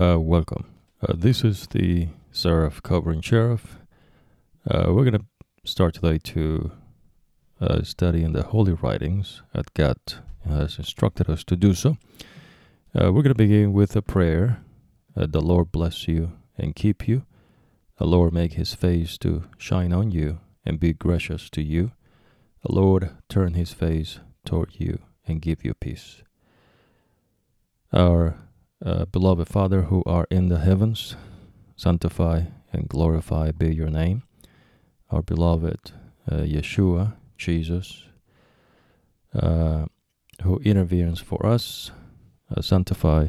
[0.00, 0.64] Uh, welcome.
[1.02, 3.62] Uh, this is the Seraph Covering Cherub.
[4.70, 5.24] Uh, we're going to
[5.64, 6.70] start today to
[7.60, 9.96] uh, study in the Holy Writings as God
[10.48, 11.96] has instructed us to do so.
[12.94, 14.62] Uh, we're going to begin with a prayer.
[15.16, 17.24] Uh, the Lord bless you and keep you.
[17.98, 21.90] The Lord make his face to shine on you and be gracious to you.
[22.64, 26.22] The Lord turn his face toward you and give you peace.
[27.92, 28.36] Our
[28.84, 31.16] uh, beloved Father who are in the heavens,
[31.76, 32.42] sanctify
[32.72, 34.22] and glorify be your name.
[35.10, 35.92] Our beloved
[36.30, 38.04] uh, Yeshua, Jesus,
[39.34, 39.86] uh,
[40.42, 41.90] who intervenes for us,
[42.54, 43.28] uh, sanctify,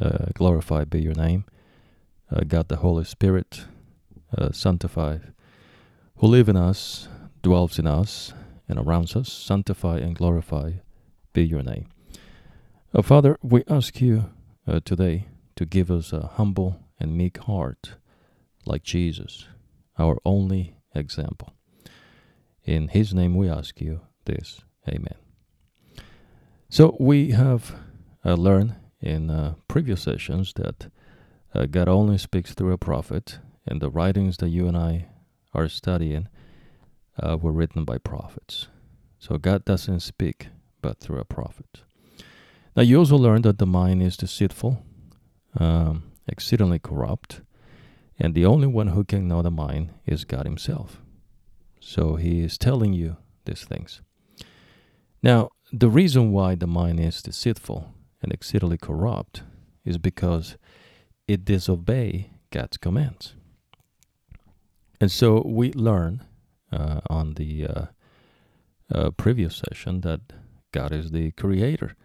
[0.00, 1.44] uh, glorify be your name.
[2.30, 3.64] Uh, God the Holy Spirit,
[4.52, 5.18] sanctify,
[6.16, 7.08] who live in us,
[7.42, 8.32] dwells in us,
[8.68, 10.72] and around us, sanctify and glorify
[11.32, 11.88] be your name.
[13.02, 14.30] Father, we ask you
[14.70, 17.94] uh, today to give us a humble and meek heart
[18.64, 19.46] like Jesus,
[19.98, 21.54] our only example.
[22.64, 24.60] In His name we ask you this.
[24.88, 25.16] Amen.
[26.68, 27.74] So we have
[28.24, 30.90] uh, learned in uh, previous sessions that
[31.52, 35.08] uh, God only speaks through a prophet, and the writings that you and I
[35.52, 36.28] are studying
[37.20, 38.68] uh, were written by prophets.
[39.18, 40.48] So God doesn't speak
[40.80, 41.82] but through a prophet.
[42.76, 44.82] Now, you also learn that the mind is deceitful,
[45.58, 47.40] um, exceedingly corrupt,
[48.18, 51.00] and the only one who can know the mind is God Himself.
[51.80, 54.02] So He is telling you these things.
[55.22, 59.42] Now, the reason why the mind is deceitful and exceedingly corrupt
[59.84, 60.56] is because
[61.26, 63.34] it disobeys God's commands.
[65.00, 66.24] And so we learn
[66.72, 67.84] uh, on the uh,
[68.92, 70.20] uh, previous session that
[70.72, 71.96] God is the creator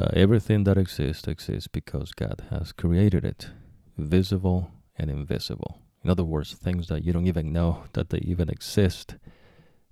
[0.00, 3.50] uh, everything that exists exists because God has created it,
[3.98, 5.78] visible and invisible.
[6.02, 9.16] In other words, things that you don't even know that they even exist,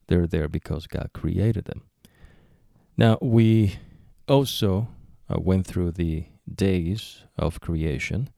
[0.07, 1.83] they're there because God created them.
[2.97, 3.79] Now, we
[4.27, 4.89] also
[5.29, 8.31] uh, went through the days of creation.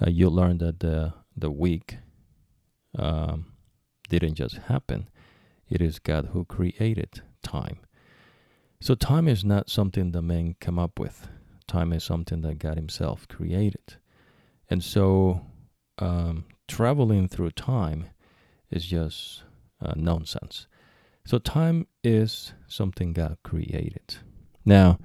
[0.00, 1.98] Uh, you learned that the, the week
[2.98, 3.52] um,
[4.08, 5.08] didn't just happen,
[5.68, 7.78] it is God who created time.
[8.80, 11.28] So time is not something that man come up with.
[11.66, 13.96] Time is something that God Himself created.
[14.68, 15.42] And so
[15.98, 18.06] um, traveling through time
[18.70, 19.42] is just
[19.80, 20.66] uh, nonsense.
[21.24, 24.16] So time is something God created.
[24.64, 24.98] Now,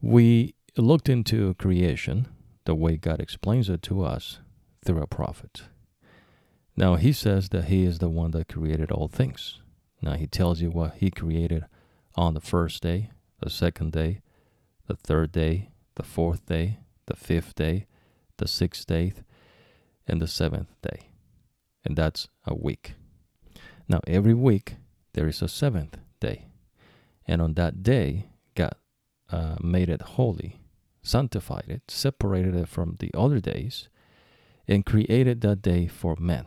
[0.00, 2.28] we looked into creation
[2.64, 4.38] the way God explains it to us
[4.84, 5.62] through a prophet.
[6.76, 9.60] Now, he says that he is the one that created all things.
[10.00, 11.64] Now, he tells you what he created
[12.14, 13.10] on the first day,
[13.40, 14.20] the second day,
[14.86, 17.86] the third day, the fourth day, the fifth day,
[18.38, 19.12] the sixth day,
[20.06, 21.10] and the seventh day.
[21.84, 22.94] And that's a week.
[23.88, 24.76] Now, every week
[25.14, 26.46] there is a seventh day.
[27.26, 28.74] And on that day, God
[29.30, 30.60] uh, made it holy,
[31.02, 33.88] sanctified it, separated it from the other days,
[34.66, 36.46] and created that day for men.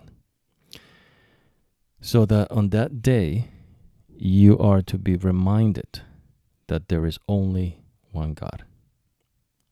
[2.02, 3.50] So that on that day,
[4.16, 6.01] you are to be reminded
[6.68, 8.63] that there is only one God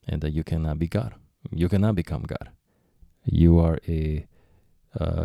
[0.07, 1.13] and that you cannot be God.
[1.52, 2.50] You cannot become God.
[3.25, 4.25] You are a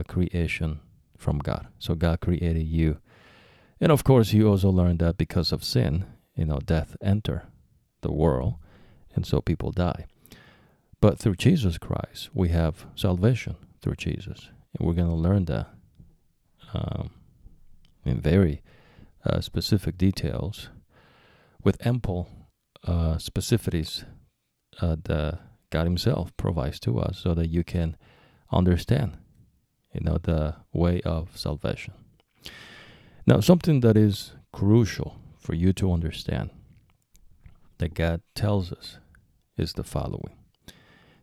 [0.07, 0.81] creation
[1.17, 1.67] from God.
[1.79, 2.99] So God created you.
[3.81, 7.45] And of course, you also learned that because of sin, you know, death enter
[8.03, 8.55] the world,
[9.15, 10.07] and so people die.
[11.01, 14.51] But through Jesus Christ, we have salvation through Jesus.
[14.79, 15.69] And we're going to learn that
[16.73, 17.11] um,
[18.05, 18.63] in very
[19.27, 20.71] uh, specific details
[21.63, 22.29] with ample
[22.85, 24.05] uh, specificities
[24.81, 27.97] uh, that God Himself provides to us so that you can
[28.53, 29.17] understand,
[29.93, 31.95] you know, the way of salvation.
[33.27, 36.51] Now, something that is crucial for you to understand
[37.79, 38.99] that God tells us
[39.57, 40.37] is the following.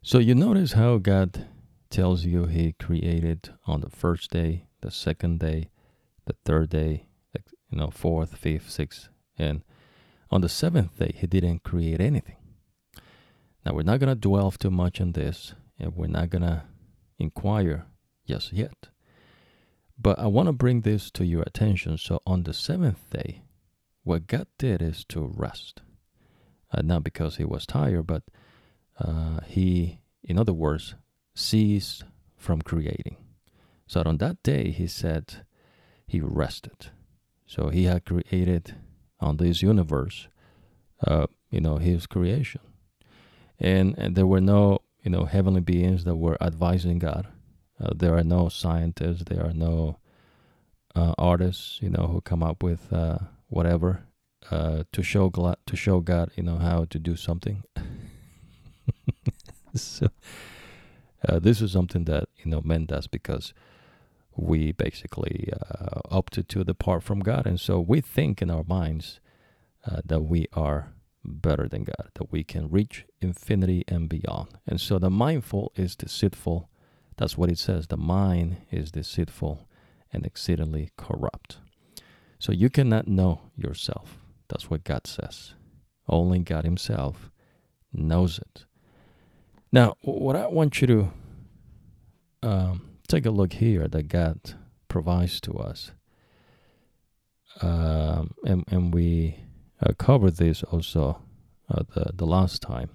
[0.01, 1.47] So you notice how God
[1.89, 5.69] tells you He created on the first day, the second day,
[6.25, 7.07] the third day,
[7.73, 9.63] you know, fourth, fifth, sixth, and
[10.29, 12.35] on the seventh day, he didn't create anything.
[13.65, 16.65] Now, we're not going to dwell too much on this, and we're not going to
[17.17, 17.87] inquire
[18.27, 18.89] just yet.
[19.97, 21.97] But I want to bring this to your attention.
[21.97, 23.41] So, on the seventh day,
[24.03, 25.81] what God did is to rest.
[26.71, 28.21] Uh, not because he was tired, but
[28.99, 30.93] uh, he, in other words,
[31.33, 32.03] ceased
[32.37, 33.17] from creating.
[33.87, 35.45] So, on that day, he said
[36.05, 36.91] he rested.
[37.45, 38.75] So he had created
[39.19, 40.27] on this universe,
[41.05, 42.61] uh, you know, his creation,
[43.59, 47.27] and, and there were no, you know, heavenly beings that were advising God.
[47.79, 49.97] Uh, there are no scientists, there are no
[50.95, 54.03] uh, artists, you know, who come up with uh, whatever
[54.51, 57.63] uh, to show God, to show God, you know, how to do something.
[59.75, 60.07] so
[61.27, 63.53] uh, this is something that you know man does because
[64.35, 69.19] we basically uh, opted to depart from God, and so we think in our minds
[69.85, 70.93] uh, that we are
[71.23, 74.49] better than God, that we can reach infinity and beyond.
[74.67, 76.69] And so the mindful is deceitful.
[77.17, 77.87] That's what it says.
[77.87, 79.67] The mind is deceitful
[80.11, 81.57] and exceedingly corrupt.
[82.39, 84.17] So you cannot know yourself.
[84.49, 85.53] That's what God says.
[86.07, 87.31] Only God Himself
[87.93, 88.65] knows it.
[89.71, 91.09] Now, what I want you to
[92.43, 94.55] um, take a look here that God
[94.87, 95.91] provides to us,
[97.61, 99.43] um, and, and we
[99.81, 101.21] uh, covered this also
[101.69, 102.89] uh, the, the last time.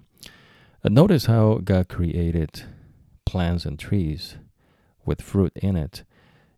[0.83, 2.63] Uh, notice how God created
[3.25, 4.37] plants and trees
[5.05, 6.03] with fruit in it,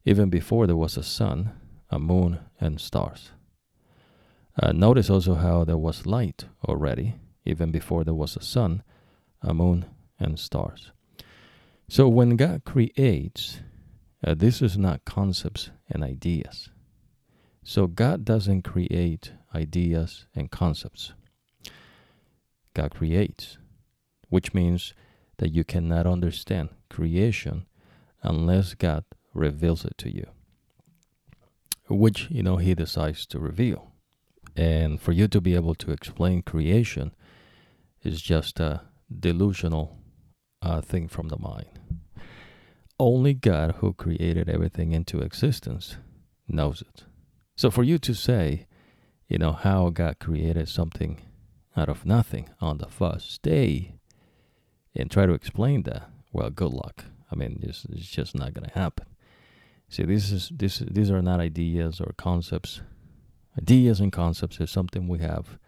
[0.05, 1.51] even before there was a sun,
[1.89, 3.31] a moon, and stars.
[4.61, 7.15] Uh, notice also how there was light already,
[7.45, 8.83] even before there was a sun,
[9.41, 9.85] a moon,
[10.19, 10.91] and stars.
[11.91, 13.59] So when God creates,
[14.25, 16.69] uh, this is not concepts and ideas.
[17.63, 21.11] So God doesn't create ideas and concepts.
[22.73, 23.57] God creates,
[24.29, 24.93] which means
[25.39, 27.65] that you cannot understand creation
[28.23, 29.03] unless God
[29.33, 30.27] reveals it to you,
[31.89, 33.91] which, you know, He decides to reveal.
[34.55, 37.11] And for you to be able to explain creation
[38.01, 38.83] is just a
[39.19, 40.00] delusional
[40.61, 41.79] uh, thing from the mind.
[42.99, 45.97] Only God, who created everything into existence,
[46.47, 47.03] knows it.
[47.55, 48.67] So for you to say,
[49.27, 51.21] you know, how God created something
[51.75, 53.95] out of nothing on the first day
[54.95, 57.05] and try to explain that, well, good luck.
[57.31, 59.07] I mean, it's, it's just not going to happen.
[59.91, 62.81] See, this is this these are not ideas or concepts.
[63.61, 65.59] Ideas and concepts is something we have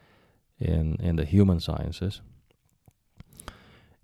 [0.57, 2.21] in in the human sciences,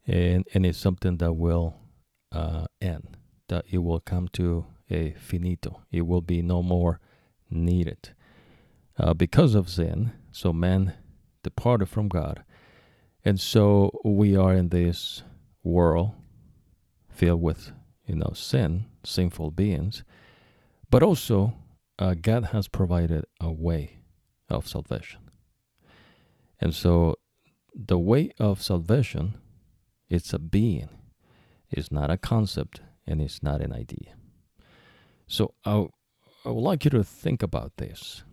[0.09, 1.75] and and it's something that will
[2.31, 3.17] uh, end.
[3.47, 5.81] That it will come to a finito.
[5.91, 6.99] It will be no more
[7.49, 8.09] needed
[8.97, 10.11] uh, because of sin.
[10.31, 10.93] So man
[11.43, 12.43] departed from God,
[13.23, 15.23] and so we are in this
[15.63, 16.11] world
[17.09, 17.71] filled with
[18.05, 20.03] you know sin, sinful beings,
[20.89, 21.53] but also
[21.99, 23.99] uh, God has provided a way
[24.49, 25.19] of salvation.
[26.59, 27.15] And so
[27.73, 29.35] the way of salvation
[30.09, 30.89] it's a being.
[31.69, 34.15] It's not a concept and it's not an idea.
[35.27, 35.87] So I,
[36.45, 38.23] I would like you to think about this.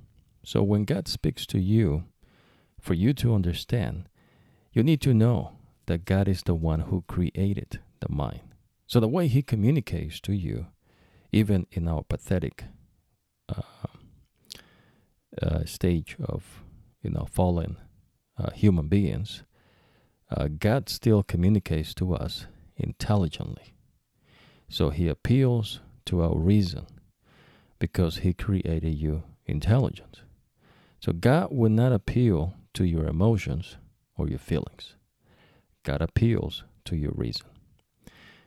[0.42, 2.04] So when God speaks to you,
[2.80, 4.08] for you to understand,
[4.72, 5.52] you need to know
[5.86, 8.54] that God is the one who created the mind.
[8.86, 10.68] So the way He communicates to you,
[11.32, 12.64] even in our pathetic
[13.48, 13.62] uh,
[15.42, 16.62] uh, stage of,
[17.02, 17.76] you know, fallen
[18.38, 19.42] uh, human beings,
[20.30, 22.46] uh, God still communicates to us
[22.76, 23.74] intelligently.
[24.68, 26.86] So He appeals to our reason
[27.78, 30.22] because He created you intelligent.
[31.00, 33.76] So God will not appeal to your emotions
[34.16, 34.96] or your feelings.
[35.84, 37.46] God appeals to your reason.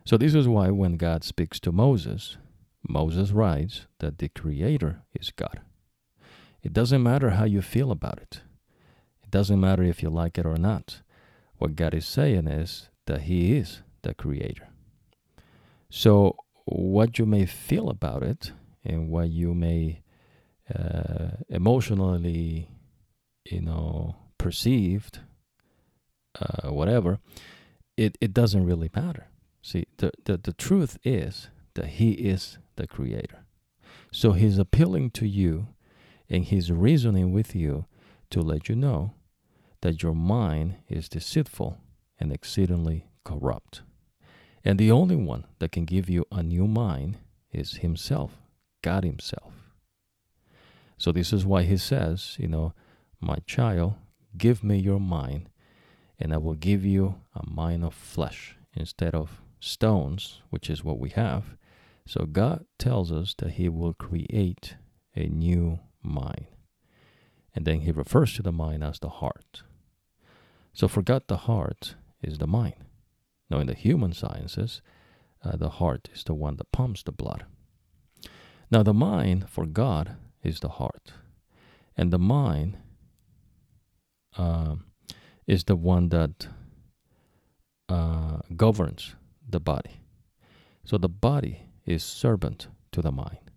[0.03, 2.37] So this is why when God speaks to Moses,
[2.87, 5.61] Moses writes that the Creator is God.
[6.61, 8.41] It doesn't matter how you feel about it.
[9.23, 11.01] It doesn't matter if you like it or not.
[11.59, 14.69] What God is saying is that He is the Creator.
[15.89, 20.01] So, what you may feel about it and what you may
[20.73, 22.69] uh, emotionally,
[23.43, 25.19] you know, perceived,
[26.39, 27.19] uh, whatever,
[27.97, 29.27] it, it doesn't really matter.
[29.61, 33.43] See, the, the, the truth is that He is the Creator.
[34.13, 35.67] So He's appealing to you
[36.29, 37.85] and He's reasoning with you
[38.29, 39.11] to let you know
[39.81, 41.77] that your mind is deceitful
[42.19, 43.81] and exceedingly corrupt.
[44.63, 47.17] And the only one that can give you a new mind
[47.51, 48.37] is Himself,
[48.81, 49.53] God Himself.
[50.97, 52.73] So this is why He says, you know,
[53.21, 53.95] my child,
[54.37, 55.49] give me your mind,
[56.19, 60.99] and I will give you a mind of flesh instead of stones, which is what
[60.99, 61.55] we have.
[62.05, 64.75] So God tells us that He will create
[65.15, 66.47] a new mind.
[67.55, 69.63] And then He refers to the mind as the heart.
[70.79, 72.85] So for God, the heart is the mind.
[73.49, 74.81] Now, in the human sciences,
[75.43, 77.43] uh, the heart is the one that pumps the blood.
[78.71, 81.11] Now, the mind for God is the heart.
[81.97, 82.77] And the mind
[84.37, 84.75] uh,
[85.45, 86.47] is the one that
[87.89, 89.99] uh, governs the body.
[90.85, 93.51] So the body is servant to the mind.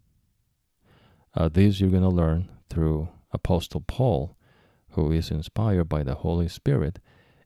[1.37, 4.37] Uh, this you're going to learn through Apostle Paul,
[4.95, 6.99] who is inspired by the Holy Spirit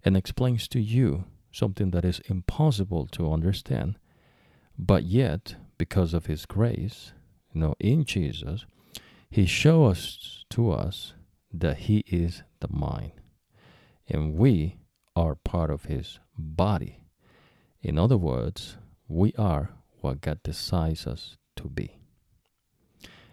[0.07, 3.99] and explains to you something that is impossible to understand,
[4.79, 7.13] but yet, because of his grace,
[7.53, 8.65] you know, in Jesus,
[9.29, 11.13] he shows to us
[11.53, 13.13] that he is the mind.
[14.09, 14.79] And we
[15.15, 17.01] are part of his body.
[17.83, 18.77] In other words,
[19.09, 19.71] we are
[20.01, 21.99] what God decides us to be.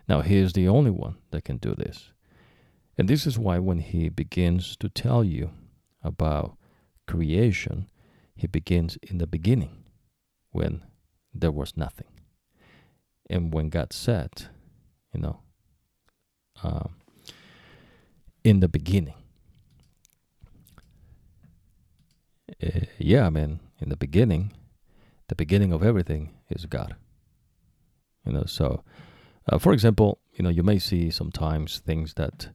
[0.08, 2.12] Now, He is the only one that can do this.
[2.98, 5.52] And this is why when He begins to tell you
[6.04, 6.58] about
[7.08, 7.88] creation,
[8.36, 9.84] He begins in the beginning
[10.52, 10.84] when
[11.34, 12.08] there was nothing.
[13.30, 14.48] And when God said,
[15.14, 15.40] you know,
[16.62, 16.96] um,
[18.44, 19.16] in the beginning,
[22.62, 24.52] uh, yeah, I mean, in the beginning,
[25.30, 26.96] the beginning of everything is God.
[28.26, 28.84] You know, so
[29.50, 32.50] uh, for example, you know, you may see sometimes things that,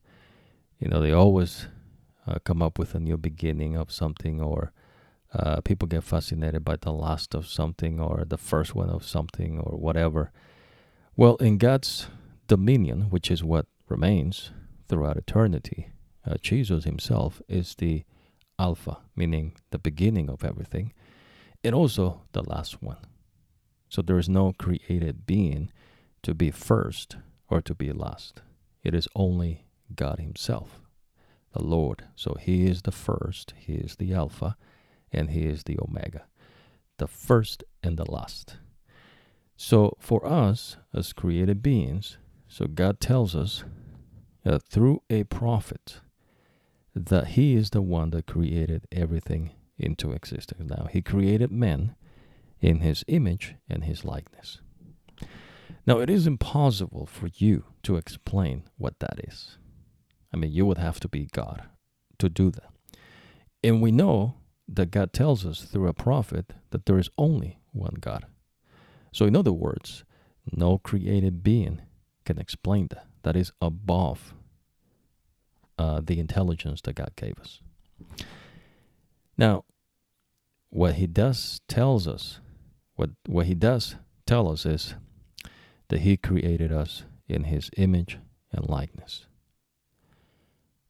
[0.78, 1.68] you know, they always
[2.28, 4.72] uh, come up with a new beginning of something, or
[5.32, 9.58] uh, people get fascinated by the last of something, or the first one of something,
[9.58, 10.30] or whatever.
[11.16, 12.08] Well, in God's
[12.46, 14.50] dominion, which is what remains
[14.88, 15.90] throughout eternity,
[16.26, 18.04] uh, Jesus Himself is the
[18.58, 20.92] Alpha, meaning the beginning of everything,
[21.64, 22.98] and also the last one.
[23.88, 25.70] So there is no created being
[26.22, 27.16] to be first
[27.48, 28.42] or to be last.
[28.82, 30.80] It is only God Himself,
[31.58, 32.04] the Lord.
[32.14, 34.56] So He is the first, He is the Alpha,
[35.12, 36.24] and He is the Omega,
[36.98, 38.56] the first and the last.
[39.56, 43.64] So for us as created beings, so God tells us
[44.46, 46.00] uh, through a prophet
[46.94, 50.70] that He is the one that created everything into existence.
[50.70, 51.94] Now, He created men
[52.60, 54.60] in His image and His likeness.
[55.86, 59.57] Now, it is impossible for you to explain what that is.
[60.32, 61.62] I mean, you would have to be God
[62.18, 62.70] to do that.
[63.62, 64.34] And we know
[64.68, 68.26] that God tells us through a prophet that there is only one God.
[69.12, 70.04] So, in other words,
[70.52, 71.80] no created being
[72.24, 73.06] can explain that.
[73.22, 74.34] That is above
[75.78, 77.60] uh, the intelligence that God gave us.
[79.36, 79.64] Now,
[80.70, 82.40] what He does tells us,
[82.96, 84.94] what what He does tell us is
[85.88, 88.18] that He created us in His image
[88.52, 89.26] and likeness.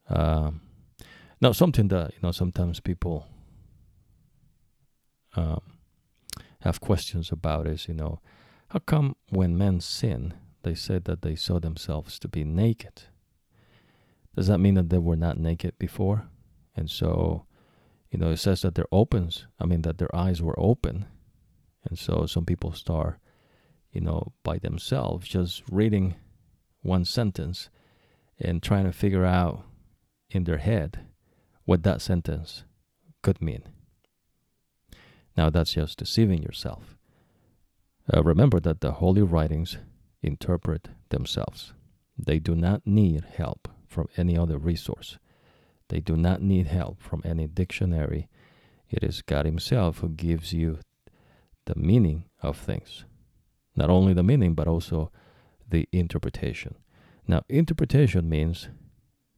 [0.08, 0.60] Um,
[1.40, 3.26] now, something that you know sometimes people
[5.36, 5.60] um,
[6.62, 8.20] have questions about is you know
[8.68, 13.02] how come when men sin they say that they saw themselves to be naked?
[14.34, 16.28] Does that mean that they were not naked before?
[16.76, 17.46] And so,
[18.10, 21.06] you know, it says that their opens, I mean that their eyes were open,
[21.84, 23.18] and so some people start
[23.92, 26.14] you know, by themselves, just reading
[26.82, 27.70] one sentence
[28.38, 29.64] and trying to figure out
[30.30, 31.06] in their head
[31.64, 32.64] what that sentence
[33.22, 33.62] could mean.
[35.36, 36.96] Now, that's just deceiving yourself.
[38.12, 39.78] Uh, remember that the holy writings
[40.22, 41.72] interpret themselves.
[42.18, 45.18] They do not need help from any other resource.
[45.88, 48.28] They do not need help from any dictionary.
[48.90, 50.80] It is God Himself who gives you
[51.66, 53.04] the meaning of things
[53.78, 55.10] not only the meaning but also
[55.70, 56.74] the interpretation.
[57.26, 58.68] Now, interpretation means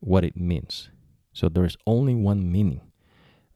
[0.01, 0.91] what it means.
[1.33, 2.81] So there is only one meaning.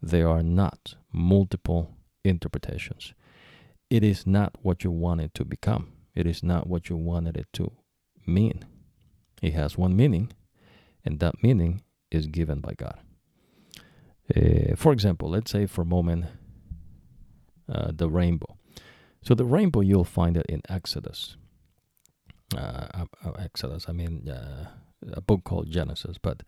[0.01, 3.15] There are not multiple interpretations.
[3.91, 5.93] It is not what you want it to become.
[6.15, 7.73] It is not what you wanted it to
[8.27, 8.65] mean.
[9.43, 10.33] It has one meaning,
[11.05, 12.99] and that meaning is given by God.
[14.35, 16.27] Uh, for example, let's say for a moment
[17.69, 18.57] uh, the rainbow.
[19.23, 21.37] So the rainbow, you'll find it in Exodus.
[22.57, 24.69] Uh, uh, uh, Exodus, I mean, uh,
[25.13, 26.43] a book called Genesis, but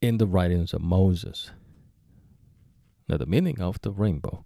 [0.00, 1.50] in the writings of Moses.
[3.08, 4.44] Now, the meaning of the rainbow,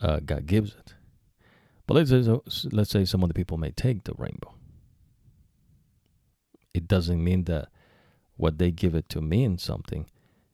[0.00, 0.94] uh, God gives it.
[1.86, 4.54] But let's say, let's say some of the people may take the rainbow.
[6.72, 7.68] It doesn't mean that
[8.36, 10.06] what they give it to mean something,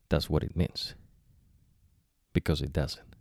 [0.08, 0.94] that's what it means.
[2.32, 3.16] Because it doesn't.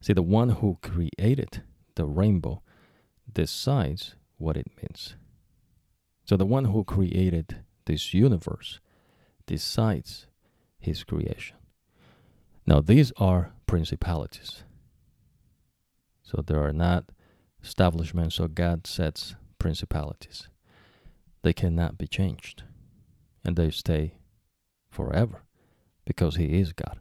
[0.00, 1.62] See, the one who created
[1.94, 2.62] the rainbow
[3.32, 5.14] decides what it means.
[6.32, 8.80] So the one who created this universe
[9.44, 10.28] decides
[10.78, 11.58] his creation.
[12.66, 14.64] Now, these are principalities.
[16.22, 17.04] So there are not
[17.62, 20.48] establishments, so God sets principalities.
[21.42, 22.62] They cannot be changed,
[23.44, 24.14] and they stay
[24.88, 25.42] forever
[26.06, 26.98] because He is God.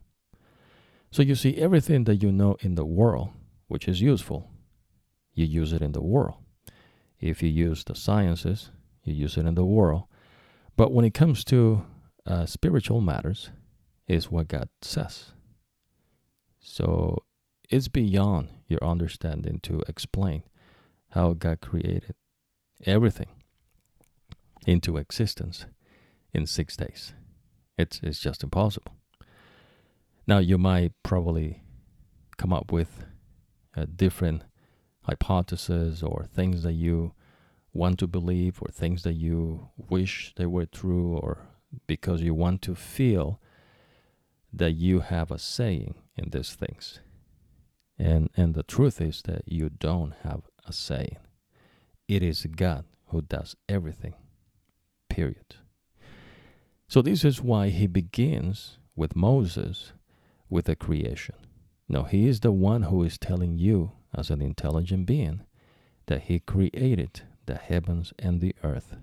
[1.10, 3.30] So you see, everything that you know in the world,
[3.70, 4.52] which is useful,
[5.34, 6.36] you use it in the world.
[7.22, 8.72] If you use the sciences,
[9.04, 10.04] you use it in the world.
[10.76, 11.86] But when it comes to
[12.26, 13.52] uh, spiritual matters,
[14.08, 15.32] is what God says.
[16.60, 17.24] So
[17.70, 20.44] it's beyond your understanding to explain
[21.12, 22.16] how God created
[22.86, 23.30] everything
[24.68, 25.66] into existence
[26.34, 27.14] in six days.
[27.78, 28.94] It's, it's just impossible.
[30.28, 31.64] Now, you might probably
[32.38, 33.06] come up with
[33.76, 34.44] a different
[35.04, 37.14] hypothesis or things that you
[37.74, 41.48] want to believe or things that you wish they were true or
[41.88, 43.40] because you want to feel
[44.54, 47.00] that you have a saying in these things.
[47.98, 51.18] And and the truth is that you don't have a saying.
[52.08, 54.16] It is God who does everything.
[55.10, 55.56] Period.
[56.88, 59.94] So this is why he begins with Moses
[60.50, 61.36] with the creation.
[61.88, 65.42] Now he is the one who is telling you as an intelligent being
[66.08, 68.96] that he created the heavens and the earth.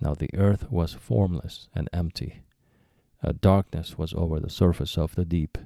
[0.00, 2.42] Now the earth was formless and empty.
[3.22, 5.58] A darkness was over the surface of the deep,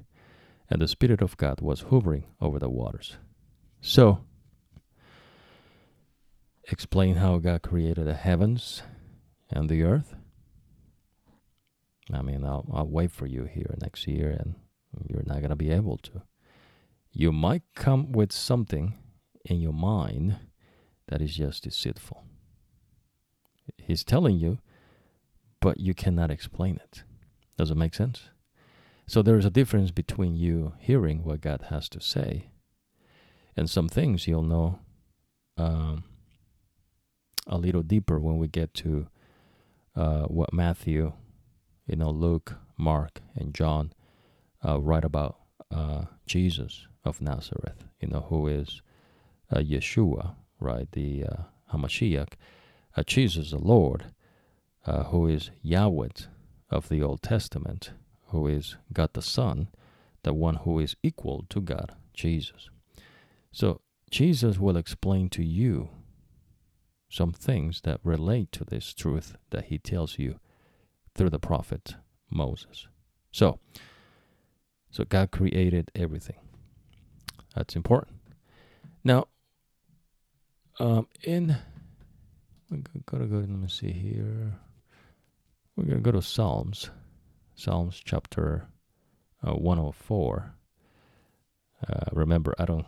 [0.69, 3.17] and the Spirit of God was hovering over the waters.
[3.81, 4.23] So,
[6.71, 8.81] explain how God created the heavens
[9.51, 10.15] and the earth.
[12.11, 14.55] I mean, I'll, I'll wait for you here next year, and
[15.07, 16.23] you're not going to be able to.
[17.11, 18.97] You might come with something
[19.45, 20.37] in your mind
[21.07, 22.23] that is just deceitful.
[23.77, 24.59] He's telling you,
[25.59, 27.03] but you cannot explain it.
[27.57, 28.29] Does it make sense?
[29.05, 32.49] So there is a difference between you hearing what God has to say
[33.55, 34.79] and some things you'll know
[35.57, 36.03] um,
[37.47, 39.07] a little deeper when we get to
[39.95, 41.13] uh, what Matthew,
[41.85, 43.93] you know, Luke, Mark, and John
[44.65, 45.37] uh, write about
[45.71, 48.81] uh, Jesus of Nazareth, you know, who is
[49.51, 50.91] uh, Yeshua, right?
[50.91, 51.35] The uh,
[51.73, 52.33] Hamashiach,
[52.95, 54.05] uh, Jesus the Lord,
[54.85, 56.09] uh, who is Yahweh
[56.69, 57.91] of the Old Testament,
[58.27, 59.67] who is God the Son,
[60.23, 62.69] the one who is equal to God, Jesus.
[63.51, 65.89] So Jesus will explain to you
[67.09, 70.39] some things that relate to this truth that he tells you
[71.13, 71.95] through the prophet
[72.29, 72.87] Moses.
[73.31, 73.59] So,
[74.89, 76.37] so God created everything.
[77.55, 78.17] That's important.
[79.03, 79.27] Now,
[80.83, 81.55] um, in
[82.69, 83.37] we're gonna go.
[83.37, 84.53] Let me see here.
[85.75, 86.89] We're gonna go to Psalms,
[87.55, 88.67] Psalms chapter
[89.47, 90.55] uh, 104.
[91.87, 92.85] Uh, remember, I don't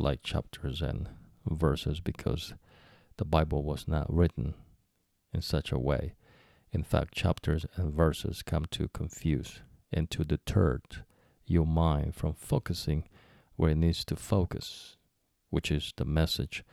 [0.00, 1.08] like chapters and
[1.46, 2.54] verses because
[3.18, 4.54] the Bible was not written
[5.32, 6.14] in such a way.
[6.72, 9.60] In fact, chapters and verses come to confuse
[9.92, 10.80] and to deter
[11.46, 13.04] your mind from focusing
[13.54, 14.96] where it needs to focus,
[15.50, 16.64] which is the message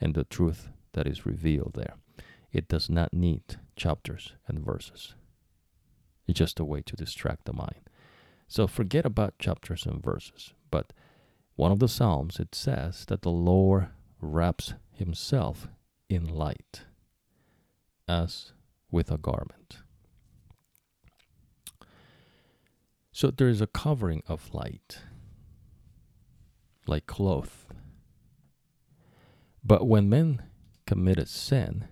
[0.00, 1.94] and the truth that is revealed there.
[2.52, 3.42] It does not need
[3.76, 5.14] chapters and verses.
[6.26, 7.88] It's just a way to distract the mind.
[8.48, 10.54] So forget about chapters and verses.
[10.70, 10.92] But
[11.54, 13.88] one of the Psalms, it says that the Lord
[14.20, 15.68] wraps himself
[16.08, 16.82] in light
[18.08, 18.52] as
[18.90, 19.78] with a garment.
[23.12, 24.98] So there is a covering of light,
[26.86, 27.66] like cloth.
[29.62, 30.42] But when men
[30.86, 31.88] committed sin,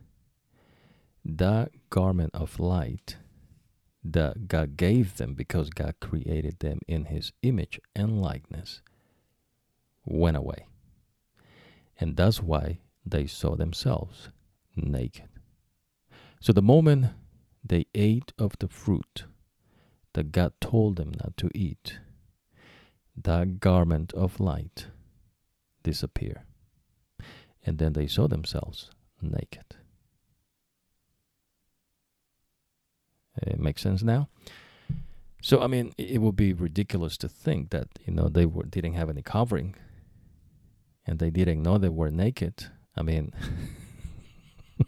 [1.24, 3.16] that garment of light
[4.02, 8.81] that God gave them because God created them in his image and likeness
[10.04, 10.66] went away.
[12.00, 14.31] And that's why they saw themselves
[14.74, 15.28] naked.
[16.40, 17.07] So the moment
[17.64, 19.24] they ate of the fruit
[20.14, 21.98] that God told them not to eat,
[23.16, 24.87] that garment of light
[25.83, 26.48] disappeared
[27.64, 28.90] and then they saw themselves
[29.21, 29.77] naked.
[33.42, 34.29] It makes sense now.
[35.42, 38.94] So I mean, it would be ridiculous to think that you know they were, didn't
[38.94, 39.77] have any covering,
[41.07, 42.66] and they didn't know they were naked.
[42.97, 43.33] I mean,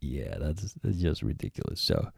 [0.00, 1.80] yeah, that's, that's just ridiculous.
[1.80, 2.10] So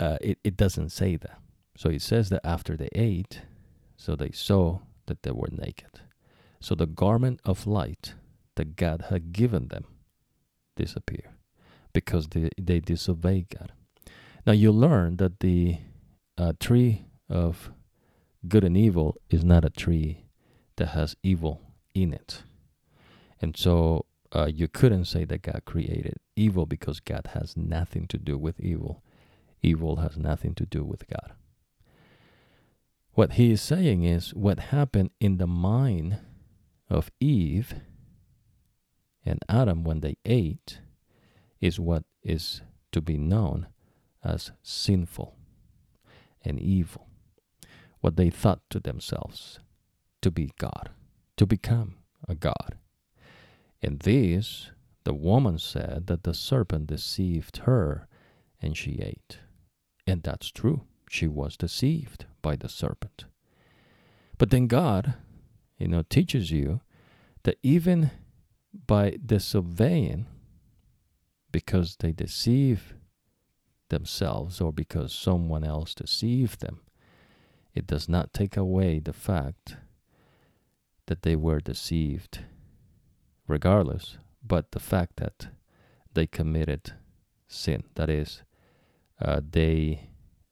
[0.00, 1.38] uh, it it doesn't say that.
[1.76, 3.42] So it says that after they ate,
[3.96, 6.00] so they saw that they were naked.
[6.60, 8.14] So the garment of light
[8.56, 9.84] that God had given them
[10.76, 11.36] disappear
[11.92, 13.72] because they, they disobey God.
[14.46, 15.78] Now you learn that the
[16.36, 17.70] uh, tree of
[18.46, 20.24] good and evil is not a tree
[20.76, 21.60] that has evil
[21.94, 22.42] in it.
[23.40, 28.18] And so uh, you couldn't say that God created evil because God has nothing to
[28.18, 29.02] do with evil.
[29.62, 31.32] Evil has nothing to do with God.
[33.14, 36.18] What he is saying is what happened in the mind
[36.88, 37.74] of Eve
[39.24, 40.80] and Adam when they ate
[41.60, 43.66] is what is to be known
[44.24, 45.36] as sinful
[46.44, 47.08] and evil.
[48.00, 49.58] What they thought to themselves
[50.22, 50.90] to be God,
[51.36, 51.96] to become
[52.28, 52.78] a God.
[53.82, 54.70] And this,
[55.04, 58.08] the woman said that the serpent deceived her
[58.60, 59.38] and she ate.
[60.06, 60.82] And that's true.
[61.08, 63.24] She was deceived by the serpent.
[64.36, 65.14] But then God,
[65.78, 66.80] you know, teaches you
[67.44, 68.10] that even
[68.86, 70.26] by disobeying,
[71.50, 72.94] because they deceive
[73.88, 76.80] themselves or because someone else deceived them,
[77.74, 79.76] it does not take away the fact
[81.06, 82.40] that they were deceived,
[83.46, 85.48] regardless, but the fact that
[86.12, 86.92] they committed
[87.46, 87.84] sin.
[87.94, 88.42] That is,
[89.20, 90.10] uh, they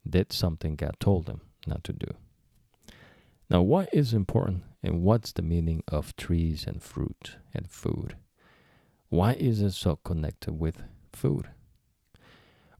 [0.09, 2.15] did something God told them not to do.
[3.51, 8.15] Now, what is important and what's the meaning of trees and fruit and food?
[9.09, 11.49] Why is it so connected with food?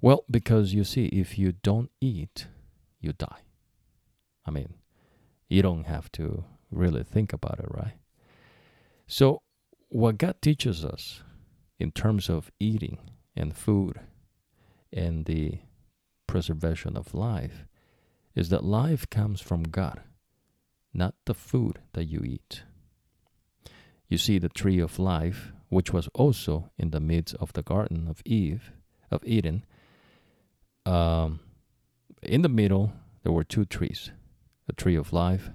[0.01, 2.47] Well, because you see, if you don't eat,
[3.01, 3.41] you die.
[4.47, 4.75] I mean,
[5.49, 7.99] you don't have to really think about it, right?
[9.09, 9.43] So,
[9.89, 11.25] what God teaches us
[11.81, 12.99] in terms of eating
[13.35, 13.99] and food
[14.93, 15.59] and the
[16.29, 17.67] preservation of life
[18.37, 20.03] is that life comes from God,
[20.97, 22.63] not the food that you eat.
[24.09, 28.07] You see, the tree of life, which was also in the midst of the garden
[28.09, 28.73] of Eve,
[29.11, 29.65] of Eden,
[30.85, 31.41] um,
[32.23, 34.13] in the middle there were two trees,
[34.67, 35.51] the tree of life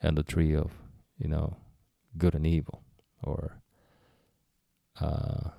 [0.00, 0.70] and the tree of,
[1.18, 1.56] you know,
[2.16, 2.82] good and evil,
[3.22, 3.60] or
[5.00, 5.50] uh,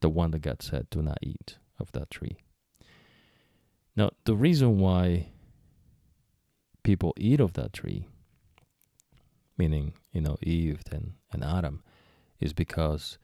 [0.00, 2.36] the one that God said, "Do not eat of that tree."
[3.96, 5.32] Now, the reason why
[6.82, 8.06] people eat of that tree,
[9.56, 11.82] meaning, you know, Eve and, and Adam,
[12.38, 13.18] is because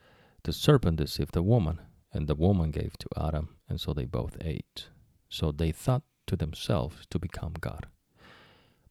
[0.44, 1.80] the serpent deceived the woman,
[2.12, 4.88] and the woman gave to Adam, and so they both ate.
[5.28, 7.86] So they thought to themselves to become God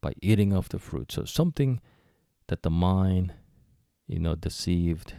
[0.02, 1.12] by eating of the fruit.
[1.12, 1.82] So something
[2.48, 3.34] that the mind,
[4.08, 5.14] you know, deceived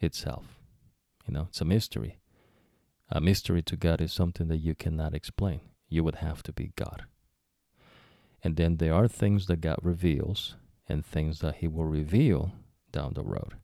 [0.00, 0.58] itself.
[1.26, 2.18] You know, it's a mystery.
[3.10, 5.60] A mystery to God is something that you cannot explain.
[5.88, 7.04] You would have to be God.
[8.42, 10.56] And then there are things that God reveals
[10.88, 12.52] and things that He will reveal
[12.92, 13.54] down the road.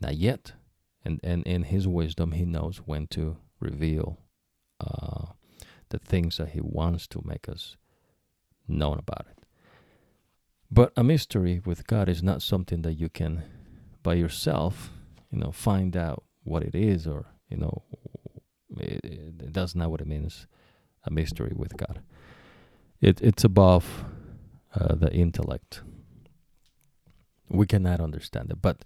[0.00, 0.52] Not yet.
[1.04, 4.18] And, and in His wisdom, He knows when to reveal
[4.80, 5.26] uh,
[5.90, 7.76] the things that He wants to make us
[8.66, 9.44] known about it.
[10.70, 13.44] But a mystery with God is not something that you can,
[14.02, 14.90] by yourself,
[15.30, 17.82] you know, find out what it is or you know,
[18.78, 20.46] it, it, that's not what it means.
[21.04, 22.00] A mystery with God.
[23.00, 24.04] It it's above
[24.74, 25.82] uh, the intellect.
[27.48, 28.84] We cannot understand it, but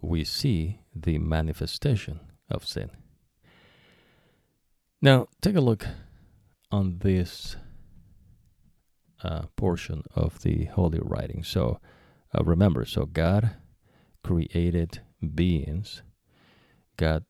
[0.00, 2.90] we see the manifestation of sin.
[5.02, 5.86] Now, take a look
[6.70, 7.56] on this
[9.22, 11.42] uh, portion of the Holy Writing.
[11.44, 11.80] So,
[12.34, 13.50] uh, remember, so God
[14.22, 15.00] created
[15.34, 16.02] beings.
[16.96, 17.24] God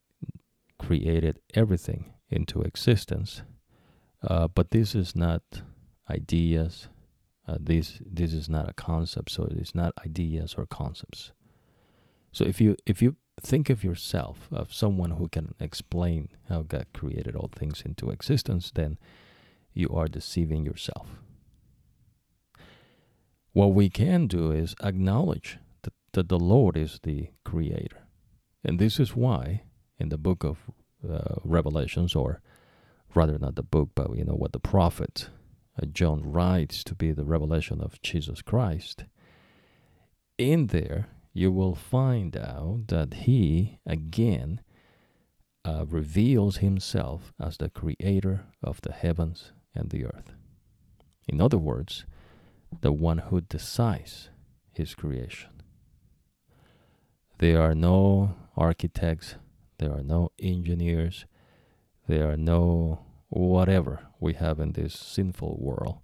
[0.78, 3.42] created everything into existence.
[4.22, 5.42] Uh, but this is not
[6.10, 6.88] ideas.
[7.46, 9.30] Uh, this this is not a concept.
[9.30, 11.32] So it is not ideas or concepts.
[12.32, 16.86] So if you if you think of yourself of someone who can explain how God
[16.92, 18.98] created all things into existence, then
[19.72, 21.08] you are deceiving yourself.
[23.52, 28.06] What we can do is acknowledge that, that the Lord is the creator.
[28.64, 29.62] And this is why
[29.98, 30.58] in the book of
[31.08, 32.40] uh, Revelations, or
[33.14, 35.30] rather not the book, but you know what the prophet
[35.86, 39.04] John writes to be the revelation of Jesus Christ.
[40.36, 44.60] In there, you will find out that he again
[45.64, 50.32] uh, reveals himself as the creator of the heavens and the earth.
[51.26, 52.06] In other words,
[52.80, 54.30] the one who decides
[54.72, 55.62] his creation.
[57.38, 59.36] There are no architects,
[59.78, 61.24] there are no engineers.
[62.08, 65.98] There are no whatever we have in this sinful world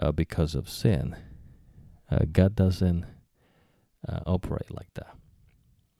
[0.00, 1.16] uh, because of sin.
[2.10, 3.04] Uh, God doesn't
[4.08, 5.14] uh, operate like that.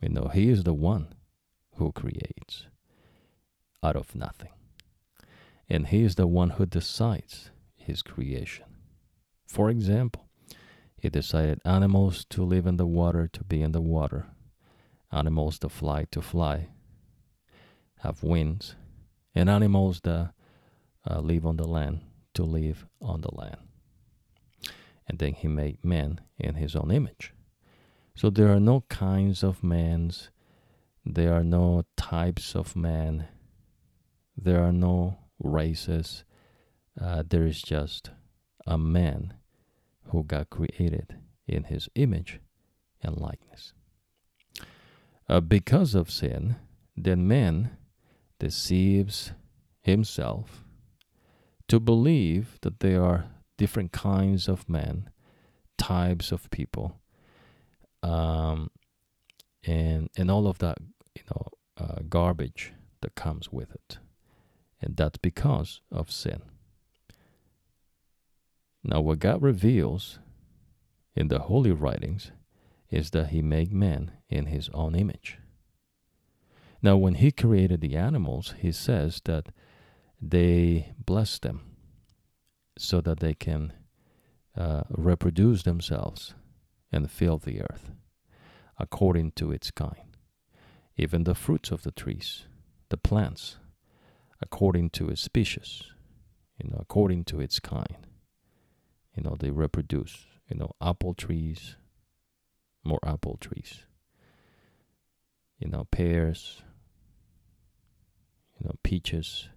[0.00, 1.14] You know, He is the one
[1.74, 2.66] who creates
[3.83, 4.50] out of nothing.
[5.68, 8.64] And He is the one who decides His creation.
[9.46, 10.28] For example,
[10.96, 14.26] He decided animals to live in the water to be in the water,
[15.12, 16.68] animals to fly to fly,
[18.00, 18.76] have wings,
[19.35, 20.33] and animals that
[21.08, 22.00] uh, live on the land
[22.34, 23.56] to live on the land.
[25.06, 27.32] And then he made man in his own image.
[28.14, 30.30] So there are no kinds of mans,
[31.04, 33.28] there are no types of man,
[34.37, 36.24] there are no races.
[37.00, 38.11] Uh, there is just
[38.66, 39.34] a man
[40.11, 42.40] who got created in his image
[43.00, 43.72] and likeness.
[45.28, 46.56] Uh, because of sin,
[46.96, 47.76] then man
[48.38, 49.32] deceives
[49.80, 50.64] himself
[51.68, 53.26] to believe that there are
[53.57, 55.11] different kinds of men,
[55.76, 57.00] types of people,
[58.02, 58.70] um,
[59.64, 60.78] and and all of that,
[61.14, 63.98] you know, uh, garbage that comes with it,
[64.81, 66.42] and that's because of sin.
[68.83, 70.18] Now, what God reveals
[71.14, 72.31] in the holy writings
[72.90, 75.38] is that He made man in His own image.
[76.81, 79.48] Now, when He created the animals, He says that
[80.20, 81.62] they bless them
[82.76, 83.72] so that they can
[84.57, 86.35] uh, reproduce themselves
[86.90, 87.92] and fill the earth
[88.78, 90.16] according to its kind.
[90.96, 92.46] Even the fruits of the trees,
[92.88, 93.57] the plants,
[94.40, 95.85] according to its species,
[96.62, 97.96] you know, according to its kind.
[99.16, 101.76] You know, they reproduce, you know, apple trees,
[102.85, 103.85] more apple trees.
[105.59, 106.62] You know, pears,
[108.59, 109.48] you know, peaches,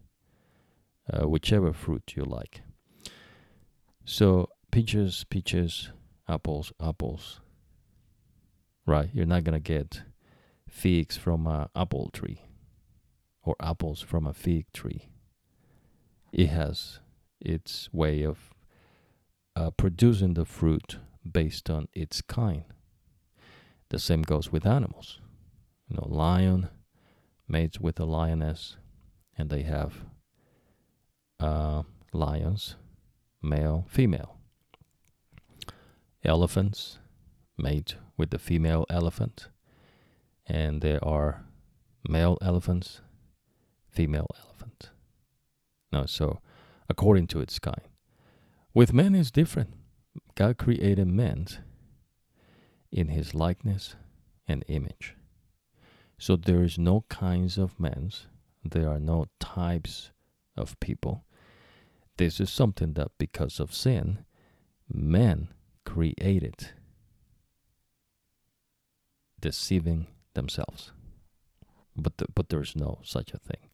[1.12, 2.62] uh, whichever fruit you like.
[4.06, 5.90] So peaches, peaches,
[6.28, 7.42] apples, apples.
[8.86, 9.10] Right?
[9.14, 10.02] You're not gonna get
[10.68, 12.42] figs from an apple tree
[13.44, 15.10] or apples from a fig tree.
[16.32, 17.00] It has
[17.40, 18.54] its way of
[19.56, 20.98] uh, producing the fruit
[21.30, 22.64] based on its kind.
[23.90, 25.20] The same goes with animals.
[25.90, 26.70] You know, lion
[27.48, 28.78] mates with a lioness,
[29.38, 30.06] and they have
[31.42, 32.76] uh, lions,
[33.42, 34.38] male, female.
[36.24, 37.00] Elephants
[37.58, 39.50] mate with the female elephant,
[40.46, 41.46] and there are
[42.08, 43.02] male elephants,
[43.90, 44.92] female elephant.
[45.92, 46.40] No, so
[46.90, 47.88] according to its kind.
[48.74, 49.74] With men is different.
[50.36, 51.48] God created men
[52.92, 53.96] in his likeness
[54.48, 55.16] and image.
[56.18, 58.12] So there is no kinds of men,
[58.64, 60.12] there are no types
[60.56, 61.26] of people.
[62.22, 64.26] This is something that because of sin,
[64.88, 65.48] men
[65.86, 66.70] created
[69.40, 70.06] deceiving
[70.36, 70.92] themselves.
[71.96, 73.72] But the, but there's no such a thing.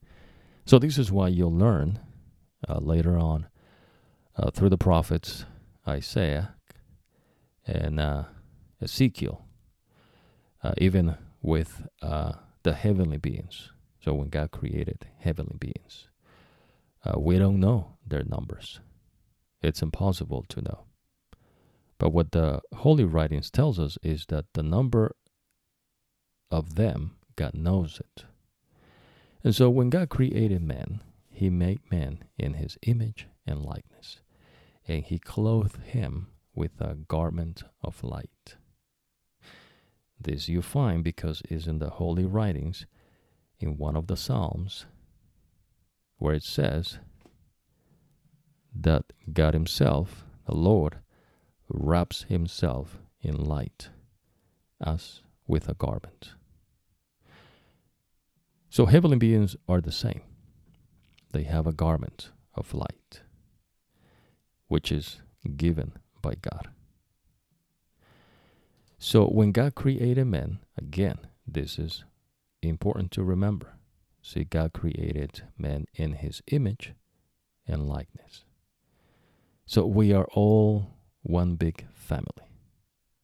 [0.65, 1.99] So this is why you'll learn
[2.69, 3.47] uh, later on
[4.37, 5.43] uh, through the prophets
[5.85, 6.55] Isaiah
[7.65, 8.23] and uh,
[8.81, 9.43] Ezekiel,
[10.63, 12.31] uh, even with uh,
[12.63, 13.73] the heavenly beings.
[13.99, 16.07] So when God created heavenly beings,
[17.07, 18.79] uh, we don't know their numbers.
[19.61, 20.83] It's impossible to know.
[21.97, 25.15] But what the Holy Writings tells us is that the number
[26.51, 28.25] of them, God knows it.
[29.43, 34.19] And so when God created man, he made man in his image and likeness,
[34.87, 38.57] and he clothed him with a garment of light.
[40.19, 42.85] This you find because is in the holy writings
[43.59, 44.87] in one of the Psalms
[46.17, 46.99] where it says
[48.73, 50.97] that God Himself, the Lord,
[51.69, 53.89] wraps Himself in light
[54.83, 56.33] as with a garment.
[58.69, 60.21] So heavenly beings are the same.
[61.31, 63.21] They have a garment of light,
[64.67, 65.21] which is
[65.55, 66.69] given by God.
[68.99, 72.03] So when God created man, again, this is
[72.61, 73.76] important to remember.
[74.27, 76.91] See, God created man in his image
[77.65, 78.43] and likeness.
[79.65, 82.51] So we are all one big family,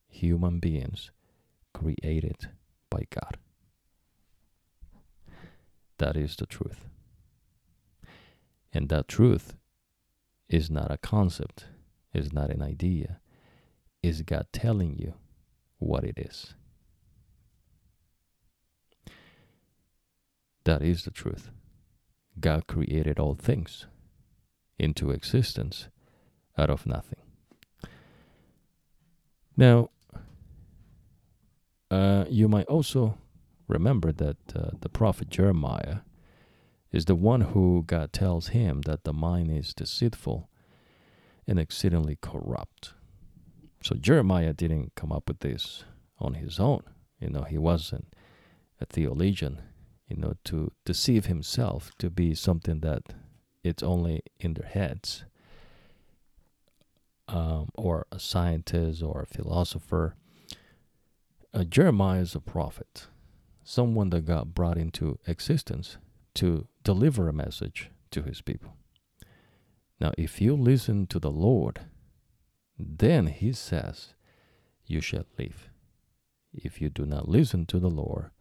[0.08, 1.12] human beings
[1.74, 2.48] created
[2.90, 3.36] by God.
[5.98, 6.88] That is the truth.
[8.72, 9.58] And that truth
[10.48, 11.66] is not a concept,
[12.14, 13.20] is not an idea,
[14.02, 15.16] is God telling you
[15.80, 16.56] what it is.
[20.66, 21.50] That is the truth.
[22.40, 23.88] God created all things
[24.80, 25.88] into existence
[26.58, 27.20] out of nothing.
[29.56, 29.90] Now,
[31.92, 33.18] uh, you might also
[33.68, 35.98] remember that uh, the prophet Jeremiah
[36.92, 40.50] is the one who God tells him that the mind is deceitful
[41.48, 42.94] and exceedingly corrupt.
[43.84, 45.84] So Jeremiah didn't come up with this
[46.20, 46.84] on his own.
[47.20, 48.14] You know, he wasn't
[48.80, 49.62] a theologian,
[50.16, 53.04] you know, to deceive himself to be something that
[53.64, 55.26] it's only in their heads.
[57.28, 60.16] um, or a scientist or a philosopher.
[61.54, 63.08] Uh, Jeremiah is a prophet,
[63.64, 65.98] someone that God brought into existence
[66.36, 68.76] to deliver a message to his people.
[70.00, 71.82] Now, if you listen to the Lord,
[72.78, 74.14] then he says,
[74.86, 75.70] You shall live.
[76.54, 78.32] If you do not listen to the Lord,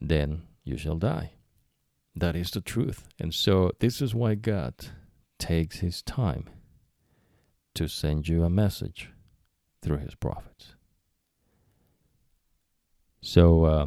[0.00, 1.32] then you shall die.
[2.14, 3.06] That is the truth.
[3.18, 4.74] And so, this is why God
[5.38, 6.48] takes his time
[7.74, 9.10] to send you a message
[9.82, 10.74] through his prophets.
[13.20, 13.86] So, uh,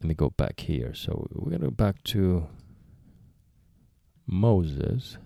[0.00, 0.92] let me go back here.
[0.94, 2.46] So, we're going to go back to
[4.26, 5.16] Moses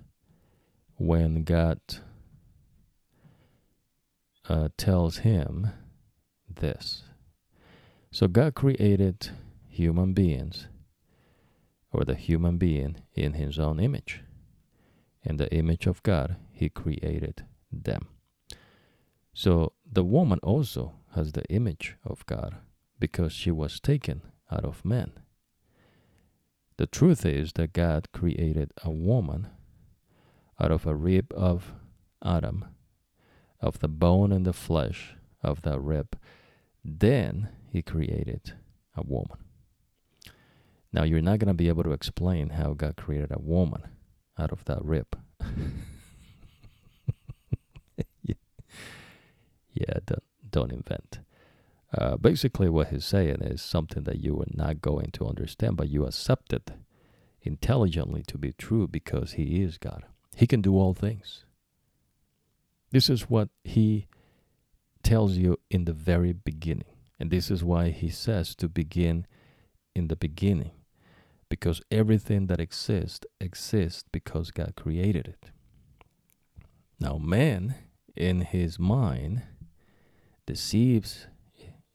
[0.97, 1.81] when God
[4.49, 5.71] uh, tells him
[6.49, 7.03] this.
[8.15, 9.31] So God created
[9.67, 10.69] human beings,
[11.91, 14.23] or the human being, in his own image.
[15.25, 18.07] In the image of God, he created them.
[19.33, 22.55] So the woman also has the image of God
[23.01, 25.15] because she was taken out of man.
[26.77, 29.49] The truth is that God created a woman
[30.61, 31.73] out of a rib of
[32.25, 32.65] Adam,
[33.61, 36.17] of the bone and the flesh of that rib.
[36.85, 38.55] Then he created
[38.97, 39.37] a woman.
[40.93, 43.83] Now, you're not going to be able to explain how God created a woman
[44.39, 45.09] out of that rib.
[48.23, 48.35] yeah.
[50.07, 51.19] don't, don't invent.
[51.93, 55.89] Uh, basically, what he's saying is something that you are not going to understand, but
[55.89, 56.71] you accept it
[57.43, 60.05] intelligently to be true because he is God.
[60.37, 61.45] He can do all things.
[62.93, 64.07] This is what he
[65.03, 66.94] tells you in the very beginning.
[67.25, 69.27] And this is why he says to begin
[69.95, 70.73] in the beginning.
[71.49, 75.51] Because everything that exists exists because God created it.
[77.01, 77.77] Now man
[78.15, 79.41] in his mind
[80.45, 81.29] deceives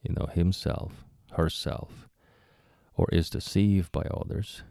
[0.01, 2.09] you know himself, herself,
[2.95, 4.63] or is deceived by others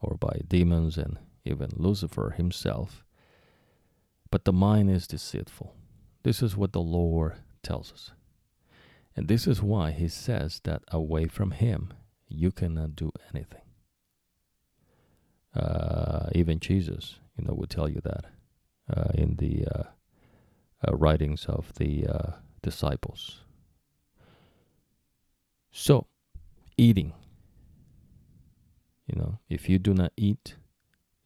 [0.00, 3.04] or by demons and even Lucifer himself.
[4.28, 5.72] But the mind is deceitful.
[6.24, 8.10] This is what the Lord tells us.
[9.16, 11.92] And this is why he says that away from him,
[12.28, 13.60] you cannot do anything.
[15.54, 18.24] Uh, even Jesus, you know, would tell you that
[18.94, 19.82] uh, in the uh,
[20.86, 23.44] uh writings of the uh, disciples.
[25.70, 26.06] So,
[26.76, 27.12] eating.
[29.06, 30.56] You know, if you do not eat,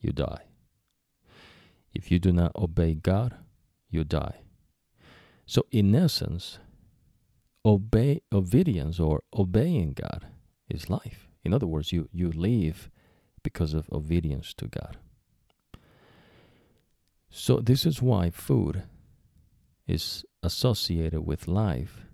[0.01, 0.44] you die.
[1.94, 3.35] If you do not obey God,
[3.90, 4.40] you die.
[5.46, 6.59] So, in essence,
[7.68, 10.26] obey obedience or obeying God
[10.70, 11.28] is life.
[11.44, 12.90] In other words, you, you live
[13.42, 14.96] because of obedience to God.
[17.31, 18.85] So, this is why food
[19.87, 22.07] is associated with life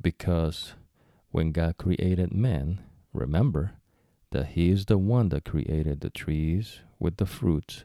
[0.00, 0.74] because
[1.30, 2.80] when God created man,
[3.12, 3.72] remember
[4.30, 7.84] that He is the one that created the trees with the fruits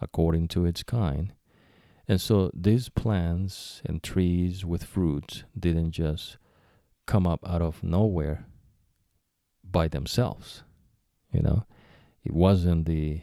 [0.00, 1.32] according to its kind.
[2.08, 6.36] And so these plants and trees with fruits didn't just
[7.06, 8.46] come up out of nowhere
[9.62, 10.62] by themselves.
[11.32, 11.66] You know,
[12.22, 13.22] it wasn't the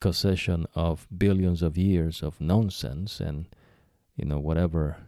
[0.00, 3.46] concession of billions of years of nonsense and,
[4.16, 4.98] you know, whatever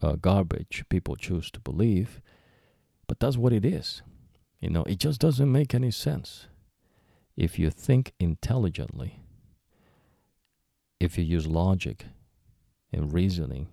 [0.00, 2.20] uh, garbage people choose to believe.
[3.06, 4.02] But that's what it is.
[4.60, 6.46] You know, it just doesn't make any sense.
[7.36, 9.20] If you think intelligently,
[10.98, 12.06] if you use logic
[12.92, 13.68] and reasoning,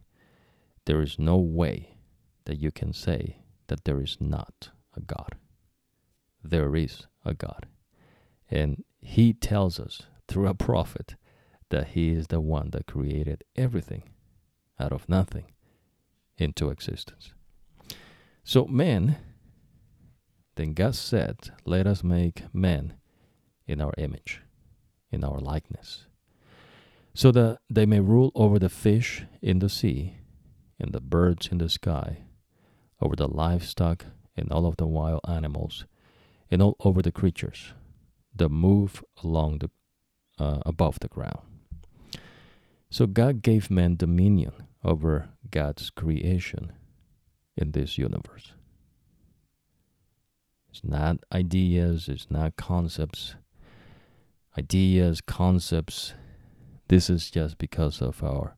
[0.86, 1.97] there is no way
[2.48, 5.36] that you can say that there is not a God.
[6.42, 7.68] There is a God.
[8.50, 11.16] And He tells us through a prophet
[11.70, 14.04] that He is the one that created everything
[14.80, 15.52] out of nothing
[16.38, 17.34] into existence.
[18.46, 19.18] So, man,
[20.56, 22.94] then God said, Let us make man
[23.68, 24.42] in our image,
[25.12, 26.06] in our likeness,
[27.14, 30.20] so that they may rule over the fish in the sea,
[30.80, 32.20] and the birds in the sky,
[33.02, 35.86] over the livestock and all of the wild animals,
[36.50, 37.74] and all over the creatures
[38.36, 39.70] that move along the
[40.40, 41.40] uh, above the ground.
[42.90, 46.72] So God gave man dominion over God's creation
[47.56, 48.54] in this universe.
[50.70, 53.36] It's not ideas, it's not concepts,
[54.58, 56.14] ideas, concepts.
[56.88, 58.58] This is just because of our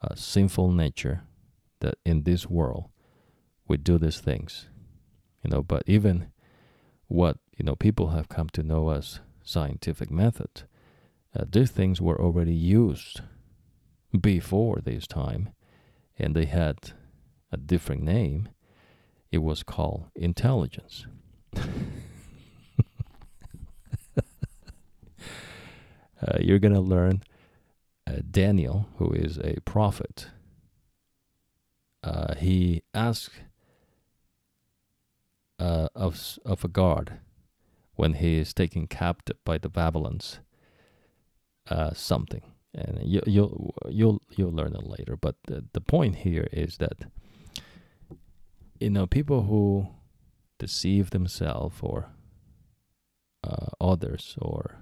[0.00, 1.22] uh, sinful nature
[1.80, 2.84] that in this world
[3.68, 4.66] we do these things.
[5.44, 6.32] You know, but even
[7.06, 10.62] what you know people have come to know as scientific method,
[11.38, 13.20] uh, these things were already used
[14.18, 15.50] before this time,
[16.18, 16.92] and they had
[17.52, 18.48] a different name,
[19.30, 21.06] it was called intelligence.
[21.56, 21.62] uh,
[26.40, 27.22] you're going to learn
[28.06, 30.28] uh, Daniel, who is a prophet.
[32.02, 33.40] Uh, he asked
[35.58, 37.18] uh, of, of a guard
[37.96, 40.40] when he is taken captive by the Babylons
[41.68, 42.42] uh, something.
[42.74, 45.16] And you, you'll you'll you'll learn it later.
[45.16, 47.10] But the, the point here is that
[48.78, 49.88] you know people who
[50.58, 52.10] deceive themselves or
[53.42, 54.76] uh, others or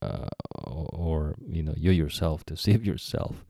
[0.00, 0.28] uh,
[0.64, 3.44] or you know you yourself deceive yourself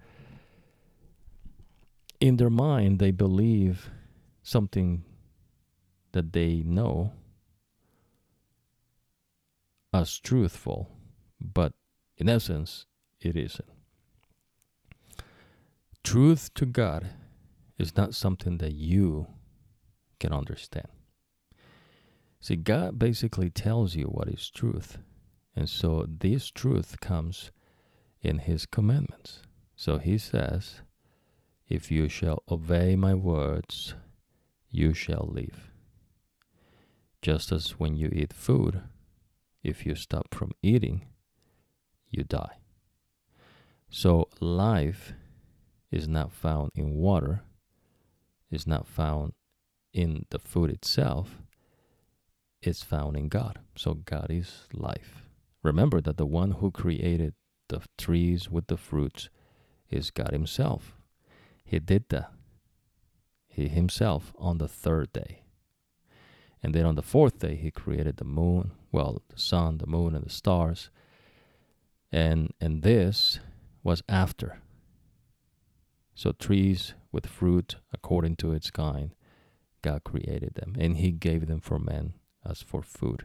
[2.20, 3.90] in their mind they believe
[4.42, 5.04] something
[6.12, 7.12] that they know
[9.92, 10.90] as truthful
[11.40, 11.72] but
[12.16, 12.86] in essence
[13.20, 13.68] it isn't
[16.02, 17.10] truth to god
[17.78, 19.26] is not something that you
[20.22, 20.86] can understand.
[22.40, 24.98] See, God basically tells you what is truth.
[25.56, 27.50] And so this truth comes
[28.22, 29.42] in His commandments.
[29.74, 30.82] So He says,
[31.68, 33.94] If you shall obey my words,
[34.70, 35.71] you shall live.
[37.22, 38.82] Just as when you eat food,
[39.62, 41.06] if you stop from eating,
[42.10, 42.58] you die.
[43.88, 45.12] So life
[45.92, 47.42] is not found in water,
[48.50, 49.34] is not found
[49.92, 51.38] in the food itself,
[52.60, 53.60] it's found in God.
[53.76, 55.22] So God is life.
[55.62, 57.34] Remember that the one who created
[57.68, 59.28] the trees with the fruits
[59.90, 60.96] is God Himself.
[61.64, 62.32] He did that.
[63.46, 65.41] He Himself on the third day.
[66.62, 70.14] And then on the fourth day, He created the moon, well, the sun, the moon,
[70.14, 70.90] and the stars.
[72.10, 73.40] And, and this
[73.82, 74.60] was after.
[76.14, 79.14] So trees with fruit according to its kind
[79.82, 82.14] God created them, and He gave them for men
[82.48, 83.24] as for food.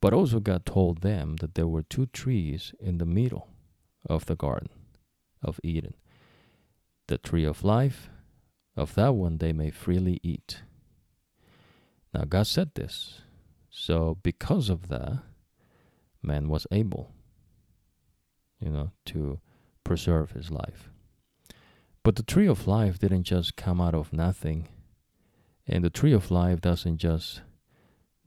[0.00, 3.48] But also, God told them that there were two trees in the middle
[4.08, 4.68] of the garden
[5.42, 5.94] of Eden
[7.08, 8.10] the tree of life,
[8.76, 10.62] of that one they may freely eat.
[12.16, 13.20] Now, God said this,
[13.68, 15.18] so because of that,
[16.22, 17.12] man was able,
[18.58, 19.38] you know, to
[19.84, 20.88] preserve his life.
[22.02, 24.68] But the tree of life didn't just come out of nothing
[25.66, 27.42] and the tree of life doesn't just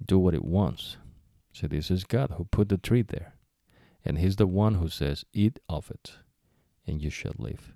[0.05, 0.97] do what it wants.
[1.51, 3.33] So this is God who put the tree there.
[4.05, 6.13] And He's the one who says, Eat of it,
[6.85, 7.73] and you shall live.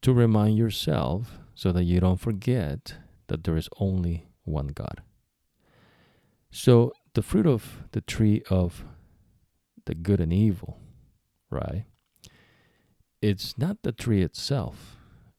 [0.00, 2.94] To remind yourself so that you don't forget
[3.26, 5.02] that there is only one God.
[6.50, 8.84] So the fruit of the tree of
[9.84, 10.78] the good and evil,
[11.50, 11.84] right?
[13.22, 14.96] It's not the tree itself.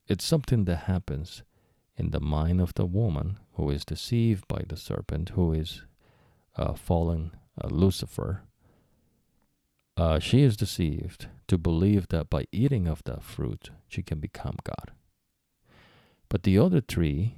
[0.08, 1.44] It's something that happens
[1.96, 5.84] in the mind of the woman who is deceived by the serpent, who is
[6.56, 7.32] uh, fallen
[7.62, 8.44] uh, Lucifer.
[9.96, 14.56] Uh, she is deceived to believe that by eating of that fruit she can become
[14.64, 14.92] God.
[16.30, 17.38] But the other tree,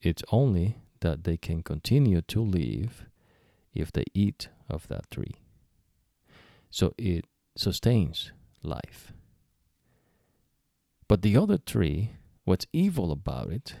[0.00, 3.04] it's only that they can continue to live
[3.72, 5.36] if they eat of that tree.
[6.70, 7.24] So it
[7.56, 8.32] sustains
[8.62, 9.12] life.
[11.06, 13.76] But the other tree What's evil about it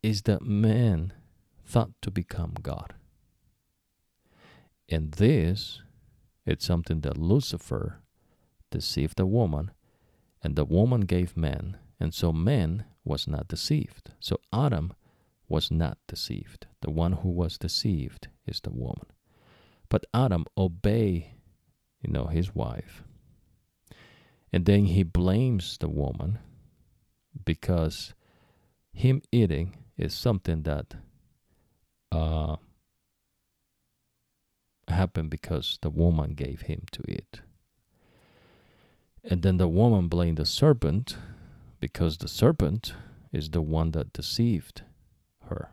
[0.00, 1.12] is that man
[1.66, 2.94] thought to become God.
[4.88, 5.82] And this,
[6.46, 7.98] it's something that Lucifer
[8.70, 9.72] deceived the woman,
[10.40, 14.12] and the woman gave man, and so man was not deceived.
[14.20, 14.92] So Adam
[15.54, 16.66] was not deceived.
[16.80, 19.06] The one who was deceived is the woman.
[19.88, 21.26] But Adam obeyed,
[22.02, 23.04] you know, his wife.
[24.52, 26.40] And then he blames the woman
[27.44, 28.14] because
[28.92, 30.96] him eating is something that
[32.10, 32.56] uh,
[34.88, 37.42] happened because the woman gave him to eat.
[39.22, 41.16] And then the woman blamed the serpent
[41.78, 42.92] because the serpent
[43.32, 44.82] is the one that deceived
[45.48, 45.70] her.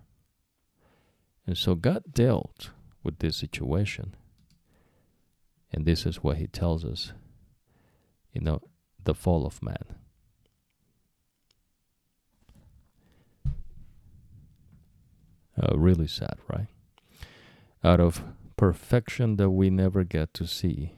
[1.45, 2.69] And so God dealt
[3.03, 4.15] with this situation.
[5.71, 7.13] And this is what he tells us,
[8.33, 8.61] you know,
[9.03, 9.95] the fall of man.
[15.61, 16.67] Uh, really sad, right?
[17.83, 18.23] Out of
[18.57, 20.93] perfection that we never get to see,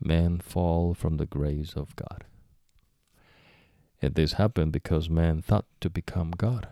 [0.00, 2.24] men fall from the grace of God.
[4.02, 6.68] And this happened because man thought to become God.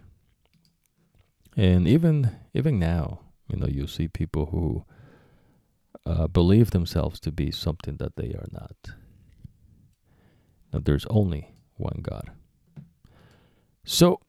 [1.57, 4.85] And even even now, you know, you see people who
[6.07, 8.91] uh, believe themselves to be something that they are not.
[10.73, 12.31] that there's only one God.
[13.85, 14.21] So,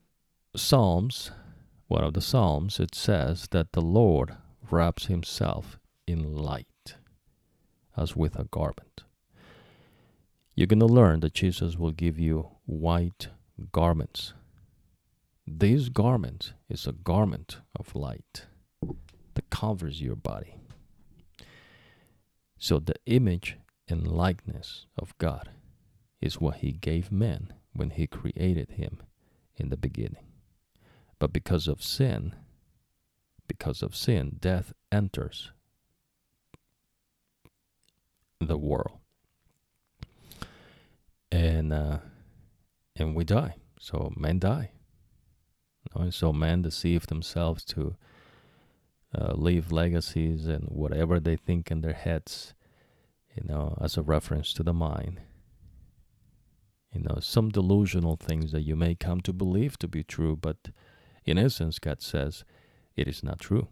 [0.56, 1.32] Psalms,
[1.88, 4.36] one of the Psalms, it says that the Lord
[4.70, 6.96] wraps himself in light
[7.96, 9.04] as with a garment.
[10.56, 13.28] You're going to learn that Jesus will give you white
[13.72, 14.34] garments.
[15.46, 18.46] This garment is a garment of light
[19.34, 20.56] that covers your body.
[22.58, 25.50] So, the image and likeness of God
[26.20, 29.02] is what He gave man when He created him
[29.56, 30.24] in the beginning.
[31.18, 32.34] But because of sin,
[33.46, 35.52] because of sin, death enters
[38.40, 38.98] the world,
[41.30, 41.98] and uh,
[42.96, 43.56] and we die.
[43.78, 44.70] So men die.
[45.94, 46.10] Know?
[46.10, 47.96] So men deceive themselves to
[49.16, 52.54] uh, leave legacies and whatever they think in their heads,
[53.34, 55.20] you know, as a reference to the mind.
[56.92, 60.68] You know, some delusional things that you may come to believe to be true, but
[61.24, 62.44] in essence, God says
[62.96, 63.68] it is not true.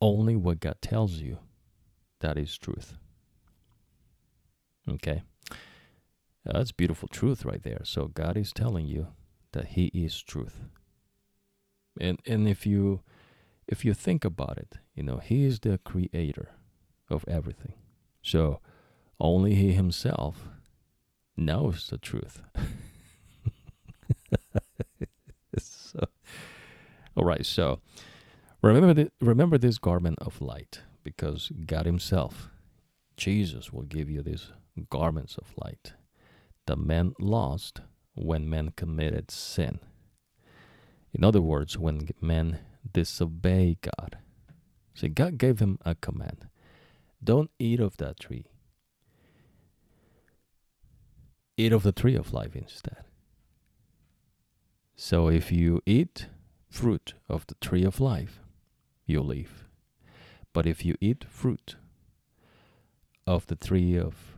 [0.00, 1.38] Only what God tells you,
[2.20, 2.96] that is truth.
[4.88, 5.22] Okay?
[6.44, 7.80] That's beautiful truth right there.
[7.84, 9.08] So God is telling you
[9.52, 10.64] that He is truth.
[12.00, 13.00] And and if you
[13.68, 16.50] if you think about it, you know, He is the creator
[17.08, 17.74] of everything.
[18.22, 18.60] So
[19.20, 20.48] only He Himself
[21.36, 22.42] knows the truth.
[25.58, 26.00] so,
[27.16, 27.80] all right, so
[28.62, 32.48] remember the, remember this garment of light because God Himself,
[33.16, 34.52] Jesus, will give you these
[34.90, 35.94] garments of light.
[36.66, 37.80] The man lost
[38.14, 39.80] when men committed sin.
[41.12, 42.60] In other words, when men
[42.90, 44.18] disobey God.
[44.94, 46.48] See, God gave him a command
[47.24, 48.46] don't eat of that tree.
[51.56, 53.04] Eat of the tree of life instead.
[54.96, 56.26] So if you eat
[56.68, 58.40] fruit of the tree of life,
[59.06, 59.68] you live.
[60.52, 61.76] But if you eat fruit
[63.26, 64.36] of the tree of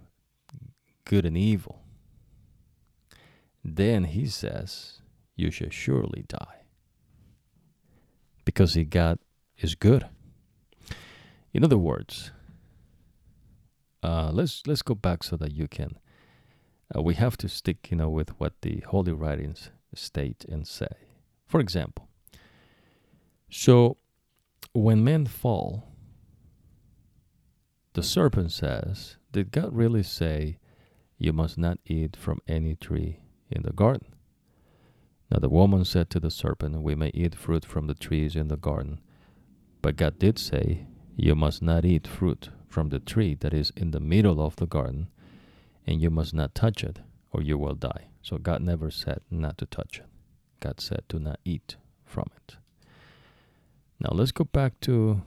[1.05, 1.81] good and evil,
[3.65, 5.01] then he says,
[5.37, 6.64] You shall surely die.
[8.45, 9.19] Because he God
[9.59, 10.07] is good.
[11.53, 12.33] In other words,
[14.03, 15.99] uh, let's let's go back so that you can.
[16.95, 20.89] Uh, we have to stick, you know, with what the holy writings state and say.
[21.47, 22.09] For example,
[23.49, 23.97] so
[24.73, 25.89] when men fall,
[27.95, 30.59] the serpent says, "Did God really say
[31.17, 34.14] you must not eat from any tree in the garden?"
[35.35, 38.47] Now the woman said to the serpent, "We may eat fruit from the trees in
[38.47, 39.01] the garden,
[39.83, 43.91] but God did say." You must not eat fruit from the tree that is in
[43.91, 45.09] the middle of the garden,
[45.89, 47.01] and you must not touch it,
[47.33, 48.11] or you will die.
[48.23, 50.07] So God never said not to touch it.
[50.61, 52.59] God said to not eat from it.
[53.99, 55.21] Now let's go back to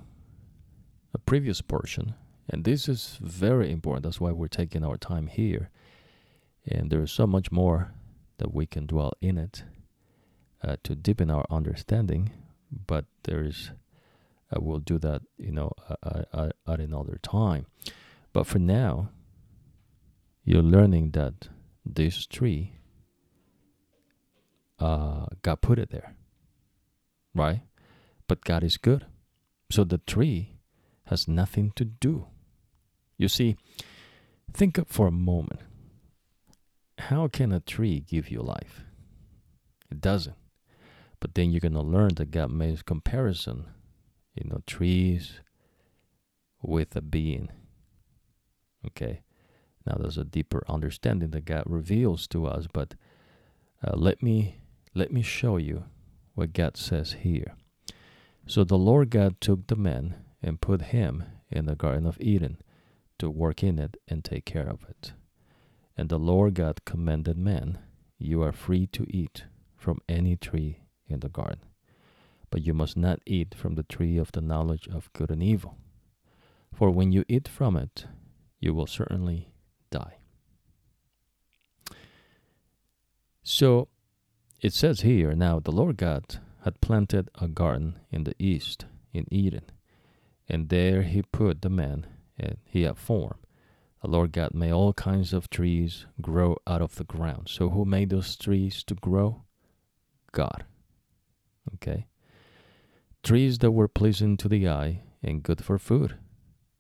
[1.14, 2.16] a previous portion,
[2.48, 4.04] and this is very important.
[4.04, 5.70] That's why we're taking our time here.
[6.66, 7.94] And there is so much more
[8.38, 9.66] that we can dwell in it
[10.64, 12.32] uh, to deepen our understanding,
[12.72, 13.72] but there is
[14.52, 17.66] uh, we'll do that, you know, uh, at another time.
[18.34, 19.10] But for now,
[20.44, 21.50] you're learning that
[21.86, 22.74] this tree,
[24.80, 26.16] uh, God put it there,
[27.36, 27.62] right?
[28.28, 29.06] But God is good.
[29.70, 30.60] So the tree
[31.06, 32.28] has nothing to do.
[33.18, 33.58] You see,
[34.54, 35.62] think up for a moment.
[37.00, 38.84] How can a tree give you life?
[39.92, 40.36] It doesn't.
[41.20, 43.66] But then you're going to learn that God makes comparison
[44.38, 45.42] you know, trees
[46.62, 47.50] with a being.
[48.86, 49.22] Okay.
[49.86, 52.96] Now there's a deeper understanding that God reveals to us, but
[53.84, 54.58] uh, let me
[54.94, 55.86] let me show you
[56.34, 57.56] what God says here.
[58.46, 62.58] So the Lord God took the man and put him in the Garden of Eden
[63.20, 65.14] to work in it and take care of it.
[65.96, 67.80] And the Lord God commanded man,
[68.18, 69.46] You are free to eat
[69.78, 71.60] from any tree in the garden
[72.50, 75.78] but you must not eat from the tree of the knowledge of good and evil.
[76.74, 78.06] For when you eat from it,
[78.60, 79.52] you will certainly
[79.90, 80.18] die.
[83.44, 83.88] So
[84.62, 89.26] it says here now the Lord God had planted a garden in the east in
[89.32, 89.64] Eden,
[90.50, 93.36] and there he put the man and he had formed.
[94.02, 97.50] The Lord God made all kinds of trees grow out of the ground.
[97.50, 99.44] So who made those trees to grow?
[100.32, 100.66] God.
[101.76, 102.08] Okay
[103.28, 106.16] trees that were pleasing to the eye and good for food.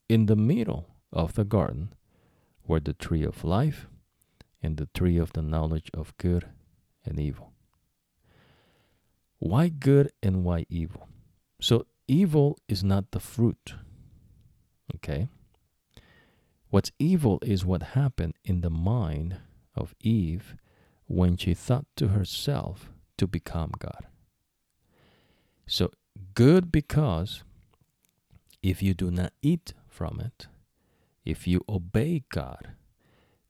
[0.08, 1.94] In the middle of the garden
[2.66, 3.88] were the tree of life
[4.64, 6.46] and the tree of the knowledge of good
[7.04, 7.52] and evil.
[9.40, 11.10] Why good and why evil?
[11.60, 13.74] So, evil is not the fruit.
[14.96, 15.28] Okay?
[16.70, 19.42] What's evil is what happened in the mind
[19.76, 20.56] of Eve
[21.08, 24.08] when she thought to herself to become God.
[25.68, 25.91] So,
[26.34, 27.43] good because
[28.63, 30.47] if you do not eat from it,
[31.26, 32.70] if you obey God,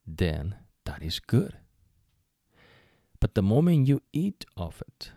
[0.04, 1.58] then that is good.
[3.20, 5.12] But the moment you eat of it,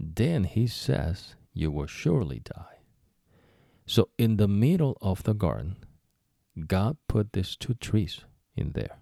[0.00, 2.78] then he says you will surely die.
[3.86, 5.76] So, in the middle of the garden,
[6.66, 8.20] God put these two trees
[8.56, 8.96] in there.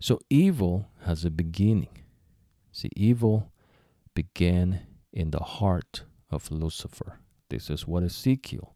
[0.00, 2.02] So, evil has a beginning.
[2.72, 3.52] See, evil
[4.14, 7.20] began in the heart of Lucifer.
[7.48, 8.74] This is what Ezekiel,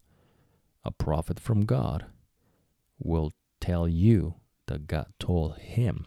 [0.83, 2.05] a prophet from God,
[2.99, 3.31] will
[3.61, 4.35] tell you
[4.67, 6.05] that God told him.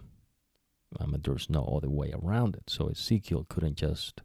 [0.98, 2.64] I mean, there's no other way around it.
[2.68, 4.22] So Ezekiel couldn't just,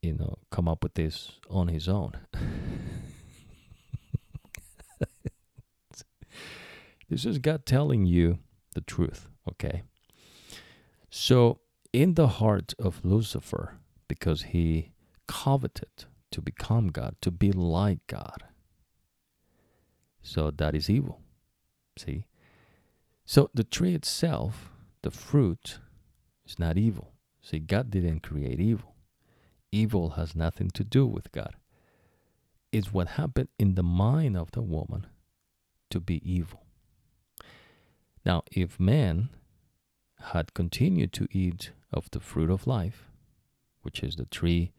[0.00, 2.12] you know, come up with this on his own.
[7.08, 8.38] this is God telling you
[8.74, 9.82] the truth, okay?
[11.10, 11.60] So,
[11.92, 13.78] in the heart of Lucifer,
[14.12, 14.92] because he
[15.26, 18.44] coveted to become God, to be like God.
[20.20, 21.22] So that is evil.
[21.96, 22.26] See?
[23.24, 25.78] So the tree itself, the fruit,
[26.46, 27.14] is not evil.
[27.40, 28.94] See, God didn't create evil.
[29.70, 31.54] Evil has nothing to do with God.
[32.70, 35.06] It's what happened in the mind of the woman
[35.88, 36.66] to be evil.
[38.26, 39.30] Now, if man
[40.34, 43.08] had continued to eat of the fruit of life,
[43.82, 44.72] which is the tree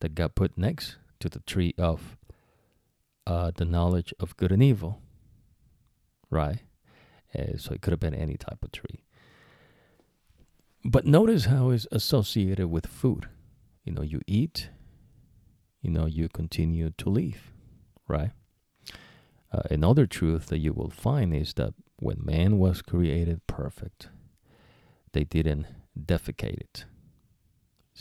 [0.00, 2.16] that got put next to the tree of
[3.26, 5.00] uh, the knowledge of good and evil,
[6.30, 6.60] right?
[7.58, 9.04] So it could have been any type of tree.
[10.84, 13.28] But notice how it's associated with food.
[13.84, 14.70] You know, you eat,
[15.80, 17.52] you know, you continue to live,
[18.08, 18.30] right?
[19.52, 24.08] Uh, another truth that you will find is that when man was created perfect,
[25.12, 25.66] they didn't
[25.98, 26.84] defecate it.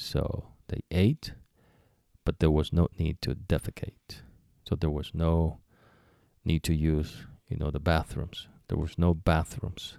[0.02, 1.34] So they ate,
[2.24, 4.22] but there was no need to defecate.
[4.68, 5.60] So there was no
[6.45, 8.47] need to use, you know, the bathrooms.
[8.70, 9.97] There was no bathrooms.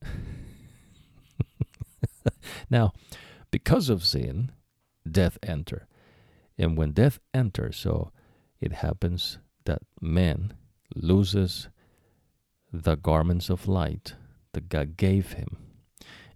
[2.70, 2.92] now,
[3.50, 4.52] because of sin,
[5.10, 5.88] death enter.
[6.56, 8.12] And when death enters, so
[8.60, 10.54] it happens that man
[10.94, 11.68] loses
[12.72, 14.14] the garments of light
[14.52, 15.56] that God gave him.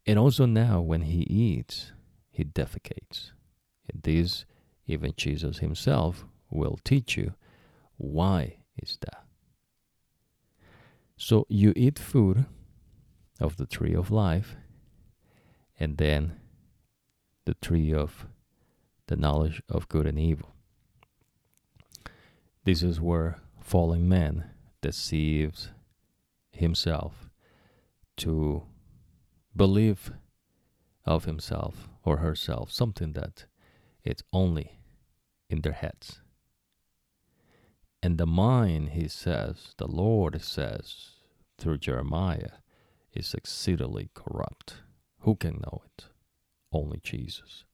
[0.04, 1.92] And also now when he eats,
[2.34, 3.30] he defecates.
[4.02, 4.44] This,
[4.88, 7.34] even Jesus himself will teach you
[7.96, 9.22] why is that.
[11.16, 12.46] So you eat food
[13.38, 14.56] of the tree of life,
[15.78, 16.40] and then
[17.44, 18.26] the tree of
[19.06, 20.50] the knowledge of good and evil.
[22.64, 24.50] This is where fallen man
[24.82, 25.70] deceives
[26.50, 27.30] himself
[28.16, 28.64] to
[29.54, 30.10] believe
[31.06, 33.46] of himself or herself something that
[34.04, 34.78] it's only
[35.48, 36.20] in their heads.
[38.02, 41.12] And the mind, he says, the Lord says
[41.58, 42.58] through Jeremiah,
[43.14, 44.74] is exceedingly corrupt.
[45.20, 46.06] Who can know it?
[46.72, 47.64] Only Jesus,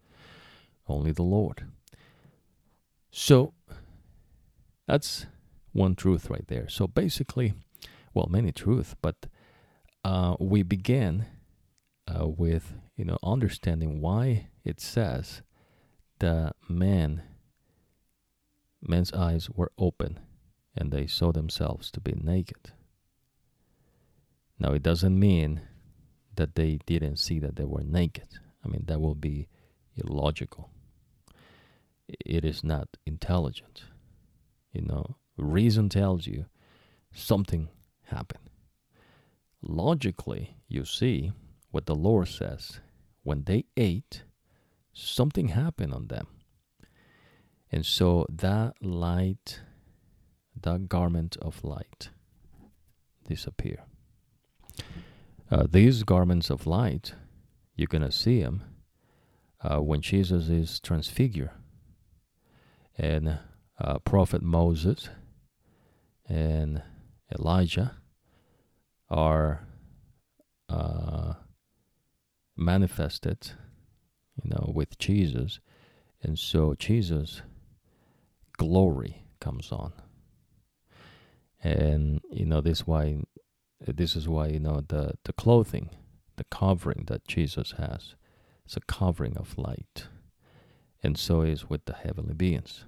[0.87, 1.65] only the Lord.
[3.11, 3.55] So
[4.87, 5.27] that's
[5.73, 6.69] one truth right there.
[6.69, 7.55] So basically,
[8.13, 9.27] well, many truths, but
[10.05, 11.27] uh, we begin
[12.07, 15.41] uh, with you know understanding why it says
[16.19, 17.23] the man
[18.83, 20.21] men's eyes were open
[20.77, 22.73] and they saw themselves to be naked.
[24.59, 25.63] Now it doesn't mean
[26.37, 28.29] that they didn't see that they were naked.
[28.63, 29.49] I mean that will be
[29.97, 30.69] illogical.
[32.07, 33.85] It is not intelligent.
[34.75, 36.45] You know, reason tells you
[37.15, 37.71] something
[38.09, 38.51] happened.
[39.63, 41.33] Logically, you see
[41.71, 42.81] what the Lord says.
[43.23, 44.25] When they ate,
[44.93, 46.27] something happened on them.
[47.73, 49.61] And so that light,
[50.61, 52.11] that garment of light,
[53.27, 53.85] disappear.
[55.51, 57.15] Uh, these garments of light,
[57.77, 58.63] you're to see them
[59.63, 61.51] uh, when Jesus is transfigured.
[62.97, 63.39] And
[63.79, 65.09] uh, Prophet Moses
[66.29, 66.83] and
[67.33, 67.97] Elijah
[69.09, 69.67] are
[70.69, 71.35] uh,
[72.61, 73.53] manifested,
[74.43, 75.61] you know, with Jesus.
[76.23, 77.43] And so Jesus'
[78.57, 79.93] glory comes on.
[81.63, 83.23] And, you know, this why
[83.87, 85.91] this is why, you know, the, the clothing
[86.41, 88.15] the covering that Jesus has.
[88.65, 90.07] It's a covering of light.
[91.03, 92.87] And so is with the heavenly beings.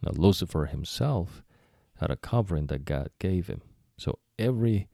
[0.00, 1.42] Now, Lucifer himself
[1.96, 3.62] had a covering that God gave him.
[3.98, 4.86] So every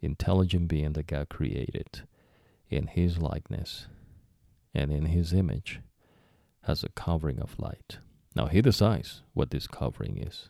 [0.00, 2.02] intelligent being that God created
[2.74, 3.86] in his likeness
[4.74, 5.80] and in his image
[6.62, 7.98] has a covering of light.
[8.34, 10.48] Now he decides what this covering is.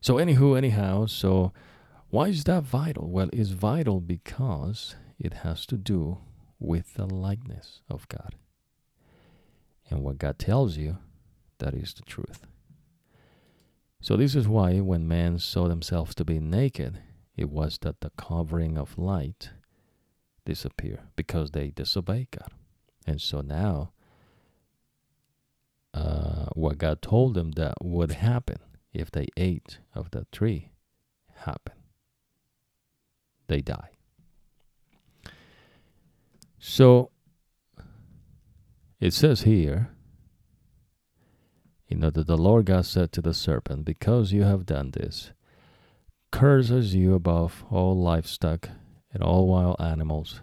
[0.00, 1.52] So anywho, anyhow, so
[2.10, 3.08] why is that vital?
[3.08, 6.18] Well, it's vital because it has to do
[6.58, 8.34] with the likeness of God.
[9.90, 10.98] And what God tells you,
[11.58, 12.46] that is the truth.
[14.00, 16.98] So this is why when men saw themselves to be naked,
[17.36, 19.50] it was that the covering of light
[20.44, 22.50] disappeared because they disobey God.
[23.06, 23.92] And so now
[25.92, 28.58] uh, what God told them that would happen
[28.92, 30.70] if they ate of the tree
[31.44, 31.78] happened.
[33.46, 33.90] They die.
[36.58, 37.10] So
[39.00, 39.90] it says here,
[41.88, 45.32] you know, that the Lord God said to the serpent, Because you have done this,
[46.30, 48.70] curses you above all livestock
[49.14, 50.42] and all wild animals.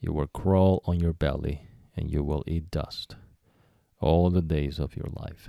[0.00, 1.66] You will crawl on your belly,
[1.96, 3.16] and you will eat dust
[4.00, 5.48] all the days of your life.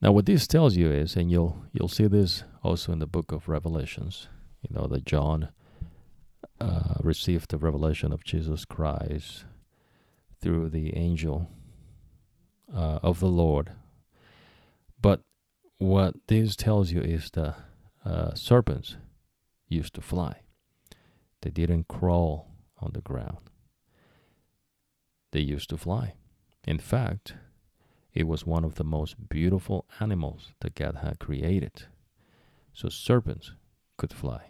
[0.00, 3.32] Now, what this tells you is, and you'll you'll see this also in the book
[3.32, 4.28] of Revelations.
[4.60, 5.48] You know that John
[6.60, 9.44] uh, received the revelation of Jesus Christ
[10.40, 11.50] through the angel
[12.72, 13.72] uh, of the Lord.
[15.00, 15.22] But
[15.78, 17.54] what this tells you is the
[18.04, 18.96] uh, serpents
[19.68, 20.41] used to fly.
[21.42, 23.38] They didn't crawl on the ground.
[25.32, 26.14] They used to fly.
[26.66, 27.34] In fact,
[28.14, 31.84] it was one of the most beautiful animals that God had created.
[32.72, 33.52] So serpents
[33.96, 34.46] could fly.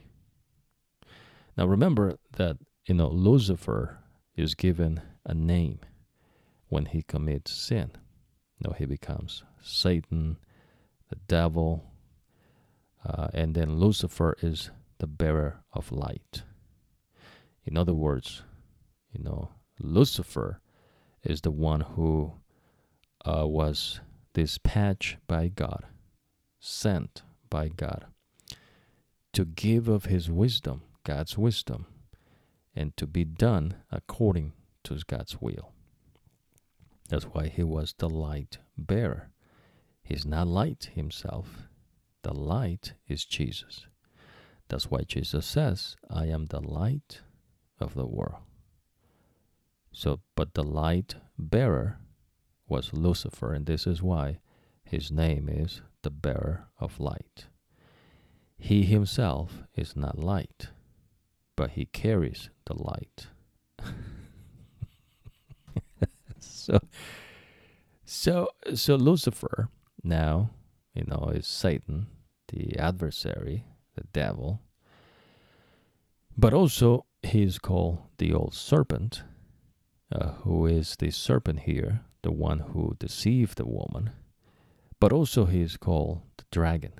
[1.56, 3.98] Now remember that you know Lucifer
[4.36, 5.80] is given a name
[6.68, 7.90] when he commits sin.
[8.58, 10.38] You know, he becomes Satan,
[11.08, 11.84] the devil,
[13.04, 16.42] uh, and then Lucifer is the bearer of light.
[17.64, 18.42] In other words,
[19.12, 20.60] you know, Lucifer
[21.22, 22.32] is the one who
[23.24, 24.00] uh, was
[24.34, 25.84] dispatched by God,
[26.58, 28.06] sent by God,
[29.32, 31.86] to give of his wisdom, God's wisdom,
[32.74, 34.52] and to be done according
[34.84, 35.72] to God's will.
[37.08, 39.30] That's why he was the light bearer.
[40.02, 41.68] He's not light himself,
[42.22, 43.86] the light is Jesus.
[44.68, 47.20] That's why Jesus says, I am the light
[47.82, 48.42] of the world.
[49.92, 51.98] So, but the light bearer
[52.66, 54.38] was Lucifer, and this is why
[54.82, 57.46] his name is the bearer of light.
[58.56, 60.68] He himself is not light,
[61.56, 63.26] but he carries the light.
[66.38, 66.78] so,
[68.04, 69.68] so, so Lucifer
[70.02, 70.50] now,
[70.94, 72.06] you know, is Satan,
[72.48, 73.64] the adversary,
[73.94, 74.60] the devil.
[76.36, 79.22] But also, he is called the old serpent
[80.12, 84.10] uh, who is the serpent here, the one who deceived the woman,
[85.00, 86.92] but also he is called the dragon.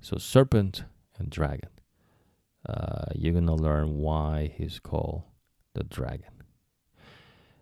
[0.00, 0.84] So, serpent
[1.18, 1.70] and dragon.
[2.66, 5.24] Uh, you're going to learn why he's called
[5.74, 6.42] the dragon.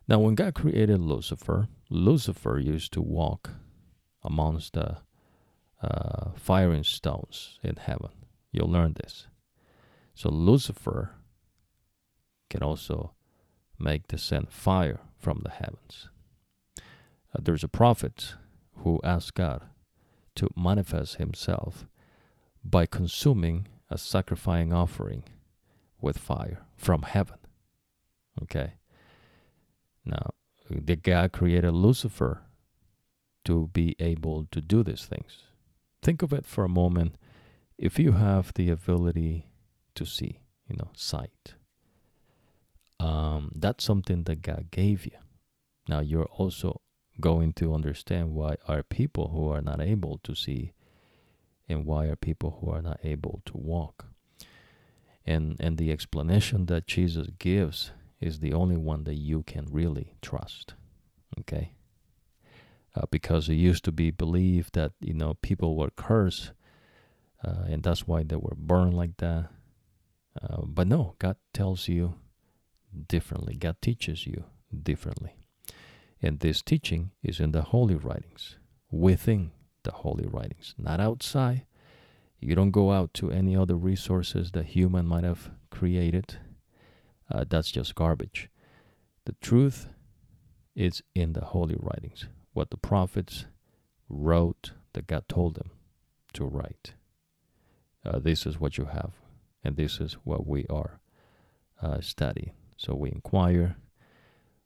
[0.06, 3.50] Now, when God created Lucifer, Lucifer used to walk
[4.22, 4.98] amongst the
[5.82, 8.10] uh, firing stones in heaven.
[8.52, 9.26] You'll learn this.
[10.14, 11.17] So, Lucifer
[12.48, 13.12] can also
[13.78, 16.08] make descend fire from the heavens.
[16.78, 18.34] Uh, there's a prophet
[18.78, 19.62] who asked God
[20.36, 21.86] to manifest himself
[22.64, 25.24] by consuming a sacrificing offering
[26.00, 27.38] with fire from heaven.
[28.42, 28.74] Okay.
[30.04, 30.30] Now,
[30.70, 32.42] the God created Lucifer
[33.44, 35.44] to be able to do these things.
[36.02, 37.16] Think of it for a moment.
[37.76, 39.46] If you have the ability
[39.94, 41.54] to see, you know, sight,
[43.00, 45.18] um, that's something that God gave you.
[45.88, 46.80] Now you're also
[47.20, 50.72] going to understand why are people who are not able to see
[51.68, 54.06] and why are people who are not able to walk.
[55.26, 60.14] And and the explanation that Jesus gives is the only one that you can really
[60.22, 60.74] trust.
[61.38, 61.74] Okay?
[62.96, 66.52] Uh, because it used to be believed that you know people were cursed,
[67.44, 69.50] uh, and that's why they were born like that.
[70.42, 72.14] Uh, but no, God tells you
[73.06, 73.54] differently.
[73.54, 74.44] God teaches you
[74.82, 75.36] differently.
[76.22, 78.56] And this teaching is in the holy writings,
[78.90, 79.52] within
[79.84, 81.66] the holy writings, not outside.
[82.40, 86.38] You don't go out to any other resources that human might have created.
[87.30, 88.48] uh, that's just garbage.
[89.26, 89.88] The truth
[90.74, 93.46] is in the holy writings, what the prophets
[94.08, 95.70] wrote that God told them
[96.34, 96.94] to write.
[98.04, 99.12] Uh, this is what you have,
[99.64, 101.00] and this is what we are
[101.82, 102.52] uh, studying.
[102.78, 103.76] So we inquire,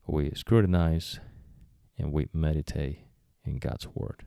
[0.06, 1.18] we scrutinize,
[1.98, 3.00] and we meditate
[3.44, 4.24] in God's word.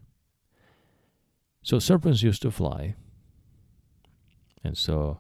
[1.62, 2.96] So serpents used to fly,
[4.64, 5.20] and so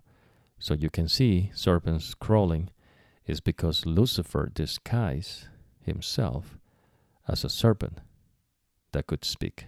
[0.57, 2.69] so you can see serpents crawling
[3.27, 5.47] is because Lucifer disguised
[5.81, 6.57] himself
[7.27, 7.99] as a serpent
[8.93, 9.67] that could speak.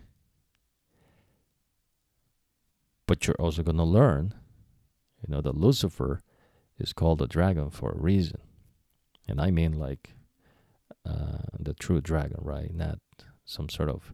[3.05, 4.33] But you're also going to learn,
[5.21, 6.21] you know, that Lucifer
[6.79, 8.39] is called a dragon for a reason.
[9.27, 10.13] And I mean like
[11.05, 12.73] uh, the true dragon, right?
[12.73, 12.99] Not
[13.45, 14.13] some sort of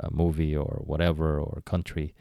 [0.00, 2.14] uh, movie or whatever or country.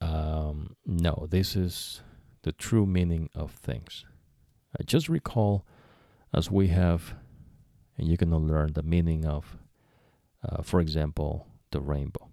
[0.00, 2.02] Um, no, this is
[2.42, 4.04] the true meaning of things.
[4.78, 5.66] I just recall
[6.32, 7.14] as we have,
[7.96, 9.56] and going to learn the meaning of,
[10.46, 12.28] uh, for example, the rainbow.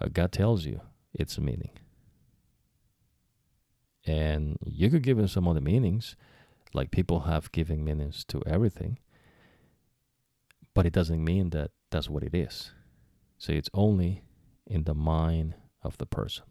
[0.00, 0.80] Uh, God tells you
[1.12, 1.72] its meaning.
[4.06, 6.16] And you could give it some other meanings,
[6.72, 8.98] like people have given meanings to everything,
[10.74, 12.72] but it doesn't mean that that's what it is.
[13.38, 14.22] So it's only
[14.66, 16.44] in the mind of the person.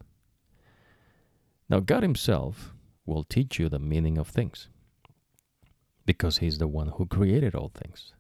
[1.69, 2.73] Now, God Himself
[3.05, 4.69] will teach you the meaning of things
[6.05, 8.13] because He's the one who created all things.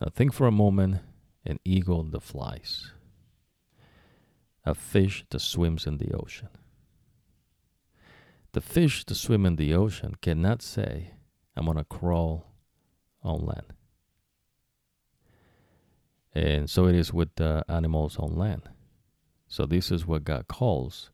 [0.00, 1.00] Now, think for a moment
[1.44, 2.92] an eagle that flies,
[4.64, 6.48] a fish that swims in the ocean.
[8.58, 11.12] The fish to swim in the ocean cannot say,
[11.56, 12.48] I'm going to crawl
[13.22, 13.72] on land.
[16.34, 18.62] And so it is with the animals on land.
[19.46, 21.12] So this is what God calls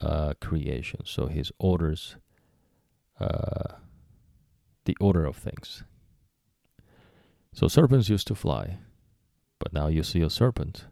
[0.00, 1.00] uh, creation.
[1.04, 2.16] So His orders,
[3.20, 3.74] uh,
[4.86, 5.84] the order of things.
[7.52, 8.78] So serpents used to fly,
[9.58, 10.86] but now you see a serpent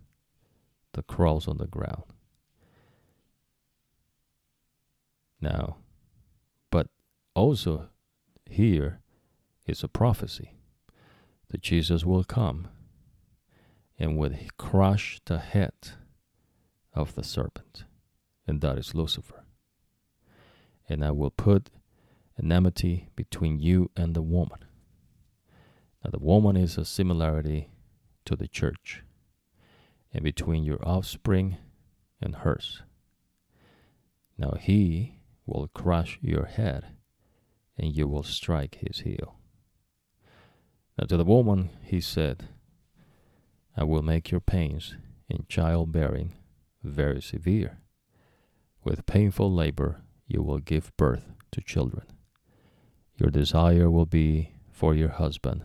[0.93, 2.14] that crawls on the ground.
[5.45, 5.77] Now,
[6.71, 6.87] but
[7.35, 7.91] also
[8.49, 9.03] here
[9.67, 10.57] is a prophecy
[11.51, 12.69] that Jesus will come
[13.99, 15.75] and would crush the head
[16.95, 17.85] of the serpent,
[18.47, 19.45] and that is Lucifer.
[20.89, 21.69] And I will put
[22.39, 24.65] an enmity between you and the woman.
[26.03, 27.69] Now, the woman is a similarity
[28.25, 29.03] to the church,
[30.11, 31.59] and between your offspring
[32.19, 32.81] and hers.
[34.39, 36.87] Now, he will crush your head,
[37.77, 39.37] and you will strike his heel.
[40.99, 42.49] Now, to the woman, he said,
[43.77, 44.95] I will make your pains
[45.29, 46.33] in childbearing
[46.83, 47.79] very severe.
[48.85, 52.07] With painful labor, you will give birth to children.
[53.17, 55.65] Your desire will be for your husband,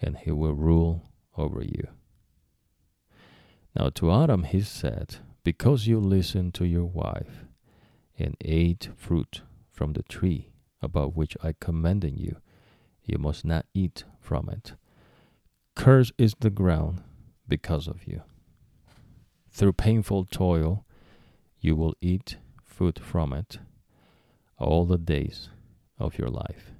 [0.00, 1.88] and he will rule over you.
[3.78, 7.44] Now to Adam he said, Because you listened to your wife
[8.20, 9.42] and ate fruit
[9.72, 10.50] from the tree
[10.82, 12.36] about which I commanded you,
[13.02, 14.74] you must not eat from it.
[15.74, 17.02] Cursed is the ground
[17.48, 18.22] because of you.
[19.50, 20.84] Through painful toil,
[21.58, 23.58] you will eat food from it
[24.58, 25.48] all the days
[25.98, 26.72] of your life.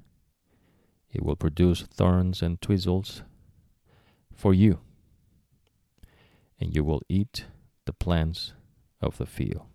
[1.11, 3.23] It will produce thorns and thistles
[4.33, 4.79] for you,
[6.59, 7.45] and you will eat
[7.85, 8.53] the plants
[9.01, 9.70] of the field.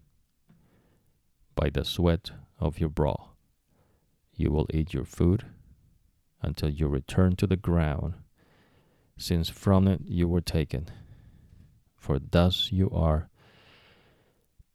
[1.57, 2.30] By the sweat
[2.61, 3.30] of your brow,
[4.34, 5.46] you will eat your food
[6.42, 8.14] until you return to the ground
[9.18, 10.88] since from it you were taken.
[11.96, 13.30] For thus you are,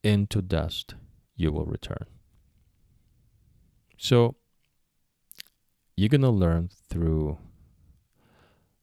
[0.03, 0.95] into dust
[1.35, 2.05] you will return.
[3.97, 4.35] So,
[5.95, 7.37] you're going to learn through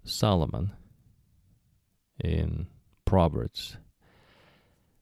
[0.05, 0.73] Solomon
[2.23, 2.69] in
[3.05, 3.77] Proverbs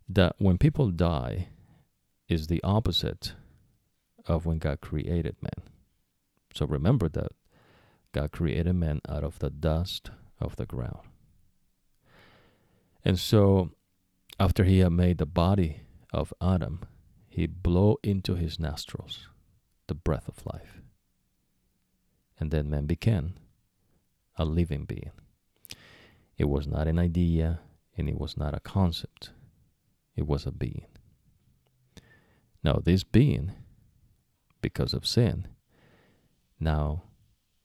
[0.08, 1.48] that when people die
[2.28, 3.34] is the opposite
[4.26, 5.68] of when God created man.
[6.54, 7.32] So remember that
[8.12, 10.10] God created man out of the dust
[10.40, 11.06] of the ground.
[13.04, 13.70] And so,
[14.40, 16.80] after he had made the body of Adam,
[17.28, 19.28] he blew into his nostrils
[19.86, 20.80] the breath of life.
[22.40, 23.34] And then man became
[24.36, 25.12] a living being.
[26.36, 27.60] It was not an idea
[27.96, 29.30] and it was not a concept,
[30.16, 30.86] it was a being.
[32.66, 33.52] Now, this being,
[34.60, 35.46] because of sin,
[36.58, 37.04] now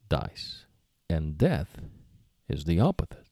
[0.07, 0.67] dies.
[1.09, 1.79] And death
[2.47, 3.25] is the opposite.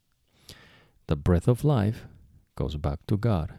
[1.06, 2.08] The breath of life
[2.56, 3.54] goes back to God,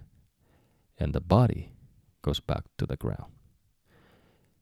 [0.98, 1.70] and the body
[2.20, 3.30] goes back to the ground.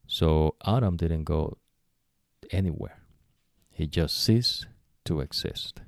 [0.06, 1.56] So Adam didn't go
[2.50, 3.00] anywhere.
[3.70, 4.66] He just ceased
[5.06, 5.80] to exist.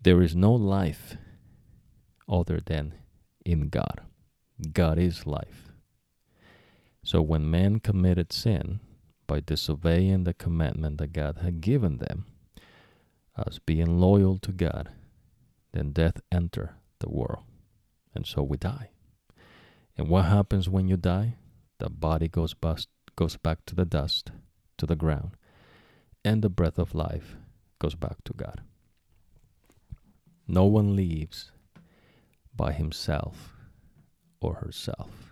[0.00, 1.16] There is no life
[2.28, 2.94] other than
[3.44, 4.02] in God.
[4.72, 5.69] God is life.
[7.02, 8.80] So when man committed sin
[9.26, 12.26] by disobeying the commandment that God had given them,
[13.46, 14.90] as being loyal to God,
[15.72, 17.44] then death entered the world.
[18.14, 18.90] And so we die.
[19.96, 21.36] And what happens when you die?
[21.78, 24.30] The body goes, bust, goes back to the dust,
[24.78, 25.32] to the ground,
[26.24, 27.36] and the breath of life
[27.78, 28.60] goes back to God.
[30.46, 31.52] No one leaves
[32.54, 33.54] by himself
[34.40, 35.29] or herself.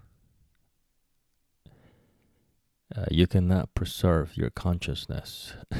[2.94, 5.52] Uh, you cannot preserve your consciousness.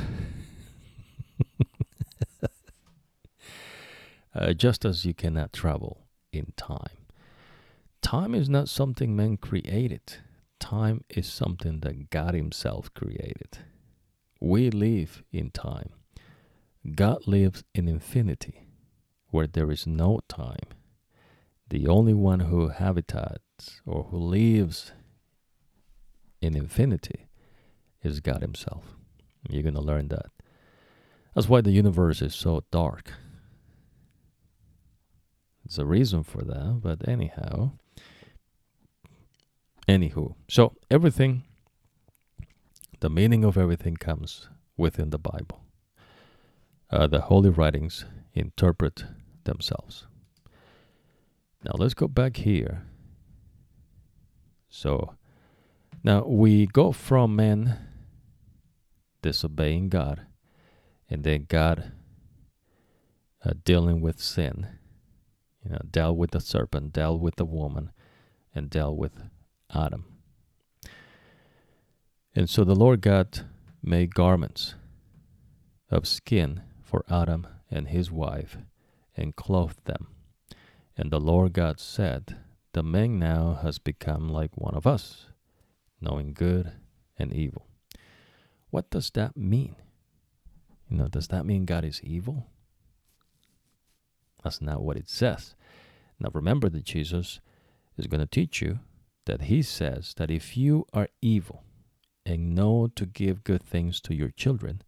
[4.34, 7.06] uh, just as you cannot travel in time.
[8.02, 10.18] Time is not something man created,
[10.60, 13.58] time is something that God Himself created.
[14.40, 15.90] We live in time.
[16.94, 18.66] God lives in infinity,
[19.30, 20.68] where there is no time.
[21.68, 24.92] The only one who habitates or who lives
[26.40, 27.28] in infinity
[28.02, 28.96] is God Himself.
[29.48, 30.26] You're going to learn that.
[31.34, 33.12] That's why the universe is so dark.
[35.64, 37.72] There's a reason for that, but anyhow.
[39.86, 41.44] Anywho, so everything,
[43.00, 45.64] the meaning of everything comes within the Bible.
[46.90, 49.04] Uh, the holy writings interpret
[49.44, 50.06] themselves.
[51.64, 52.84] Now let's go back here.
[54.68, 55.14] So
[56.08, 57.76] now we go from man
[59.20, 60.22] disobeying God
[61.10, 61.92] and then God
[63.44, 64.68] uh, dealing with sin,
[65.62, 67.90] you know, dealt with the serpent, dealt with the woman,
[68.54, 69.12] and dealt with
[69.74, 70.06] Adam.
[72.34, 73.40] And so the Lord God
[73.82, 74.76] made garments
[75.90, 78.56] of skin for Adam and his wife
[79.14, 80.06] and clothed them.
[80.96, 82.38] And the Lord God said,
[82.72, 85.26] The man now has become like one of us,
[86.00, 86.72] knowing good
[87.18, 87.66] and evil.
[88.70, 89.76] What does that mean?
[90.88, 92.46] You know, does that mean God is evil?
[94.42, 95.54] That's not what it says.
[96.18, 97.40] Now remember that Jesus
[97.96, 98.80] is going to teach you
[99.26, 101.62] that he says that if you are evil
[102.24, 104.82] and know to give good things to your children,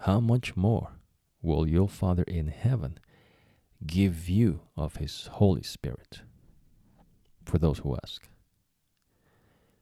[0.00, 0.92] how much more
[1.42, 2.98] will your Father in heaven
[3.86, 6.22] give you of his Holy Spirit
[7.44, 8.28] for those who ask?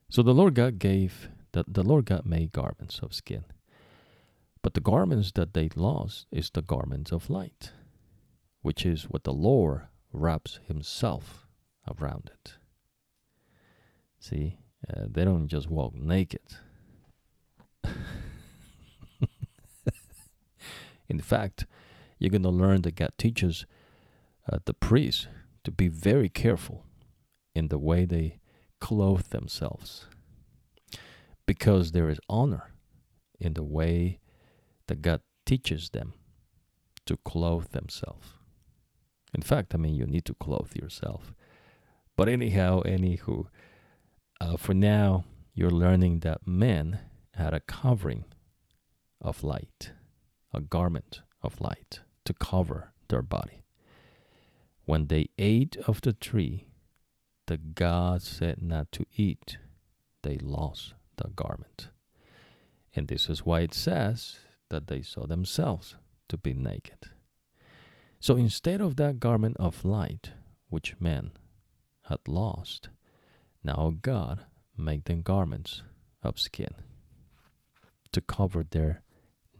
[0.09, 3.43] So the Lord God gave that the Lord God made garments of skin.
[4.61, 7.71] But the garments that they lost is the garments of light,
[8.61, 11.47] which is what the Lord wraps himself
[11.99, 12.53] around it.
[14.19, 14.57] See,
[14.89, 16.41] uh, they don't just walk naked.
[21.09, 21.65] In fact,
[22.19, 23.65] you're going to learn that God teaches
[24.51, 25.27] uh, the priests
[25.63, 26.83] to be very careful
[27.55, 28.39] in the way they
[28.79, 30.05] clothe themselves
[31.45, 32.71] because there is honor
[33.39, 34.19] in the way
[34.87, 36.13] that God teaches them
[37.05, 38.27] to clothe themselves.
[39.33, 41.33] In fact, I mean, you need to clothe yourself.
[42.15, 43.45] But anyhow, anywho,
[44.41, 46.99] uh, for now, you're learning that men
[47.33, 48.25] had a covering
[49.21, 49.91] of light,
[50.53, 53.63] a garment of light to cover their body.
[54.85, 56.66] When they ate of the tree,
[57.47, 59.57] the God said not to eat,
[60.21, 61.89] they lost the garment.
[62.95, 64.37] And this is why it says
[64.69, 65.95] that they saw themselves
[66.29, 67.11] to be naked.
[68.19, 70.31] So instead of that garment of light
[70.69, 71.31] which men
[72.09, 72.89] had lost,
[73.63, 74.45] now God
[74.75, 75.83] made them garments
[76.23, 76.73] of skin
[78.11, 79.03] to cover their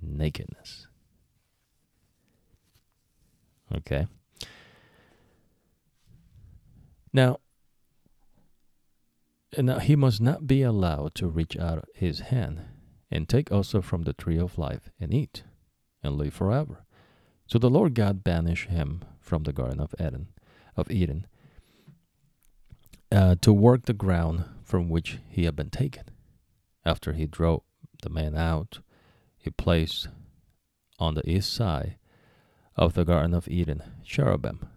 [0.02, 0.88] nakedness.
[3.74, 4.08] Okay.
[7.14, 7.40] Now,
[9.56, 12.62] now he must not be allowed to reach out his hand
[13.10, 15.44] and take also from the tree of life and eat
[16.04, 16.86] and live forever.
[17.48, 20.28] So the Lord God banished him from the garden of Eden,
[20.76, 21.28] of Eden,
[23.12, 26.04] uh, to work the ground from which he had been taken.
[26.86, 27.62] After he drove
[28.04, 28.80] the man out,
[29.38, 30.10] he placed
[31.00, 31.98] on the east side
[32.76, 34.68] of the Garden of Eden cherubim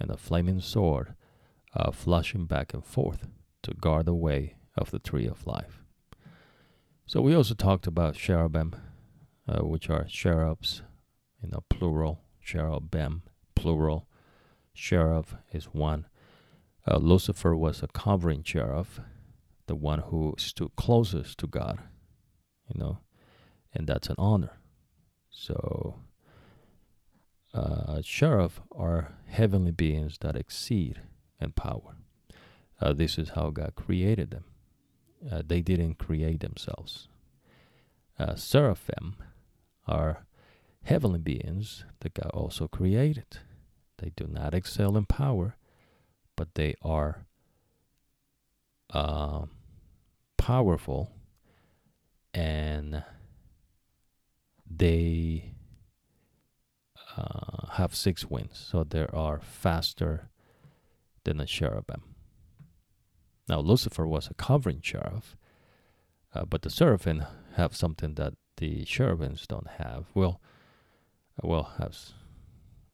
[0.00, 1.14] and a flaming sword
[1.74, 3.28] uh, flashing back and forth
[3.62, 5.82] to guard the way of the tree of life.
[7.06, 8.74] So we also talked about cherubim,
[9.48, 10.82] uh, which are cherubs,
[11.42, 13.22] in a plural, cherubim,
[13.54, 14.06] plural.
[14.74, 16.06] Cherub is one.
[16.86, 18.86] Uh, Lucifer was a covering cherub,
[19.66, 21.80] the one who stood closest to God,
[22.72, 22.98] you know.
[23.72, 24.58] and that's an honor.
[25.30, 25.96] So,
[27.54, 31.00] uh, cherub are heavenly beings that exceed
[31.40, 31.96] in power.
[32.80, 34.44] Uh, this is how God created them.
[35.30, 37.08] Uh, they didn't create themselves.
[38.18, 39.16] Uh, seraphim
[39.86, 40.24] are
[40.84, 43.38] heavenly beings that God also created.
[43.98, 45.56] They do not excel in power,
[46.36, 47.26] but they are
[48.92, 49.44] uh,
[50.38, 51.12] powerful
[52.32, 53.02] and
[54.68, 55.52] they
[57.16, 60.30] uh, have six wings, so they are faster
[61.24, 62.09] than a cherubim.
[63.50, 65.24] Now, Lucifer was a covering cherub,
[66.32, 67.24] uh, but the seraphim
[67.56, 70.04] have something that the cherubims don't have.
[70.14, 70.40] Well,
[71.42, 72.12] well, has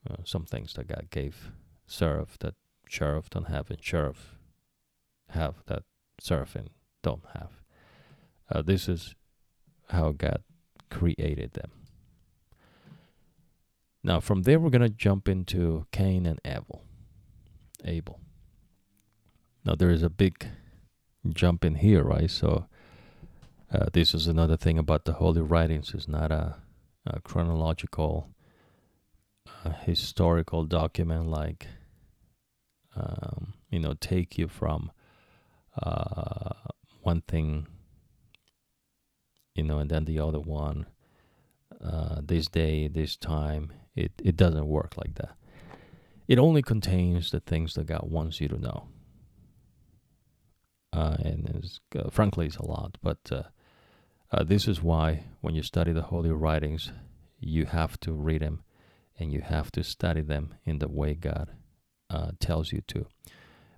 [0.09, 1.53] uh, some things that God gave
[1.87, 2.55] seraph that
[2.89, 4.17] cherub don't have, and cherub
[5.29, 5.83] have that
[6.19, 6.69] seraphim
[7.03, 7.51] don't have.
[8.51, 9.15] Uh, this is
[9.91, 10.43] how God
[10.91, 11.71] created them.
[14.03, 16.83] Now, from there, we're going to jump into Cain and Abel.
[17.85, 18.21] Abel.
[19.67, 20.47] Now, there is a big
[21.29, 22.31] jump in here, right?
[22.31, 22.67] So,
[23.73, 25.93] uh, this is another thing about the Holy Writings.
[25.93, 26.59] It's not a,
[27.05, 28.29] a chronological,
[29.65, 31.67] uh, historical document like,
[32.95, 34.93] um, you know, take you from
[35.83, 36.53] uh,
[37.03, 37.67] one thing,
[39.57, 40.87] you know, and then the other one.
[41.85, 45.35] Uh, this day, this time, it, it doesn't work like that.
[46.29, 48.87] It only contains the things that God wants you to know.
[50.97, 52.97] Uh, and uh, frankly, it's a lot.
[53.03, 53.43] But uh,
[54.33, 56.91] uh, this is why when you study the Holy Writings,
[57.39, 58.63] you have to read them
[59.19, 61.51] and you have to study them in the way God
[62.09, 63.07] uh, tells you to.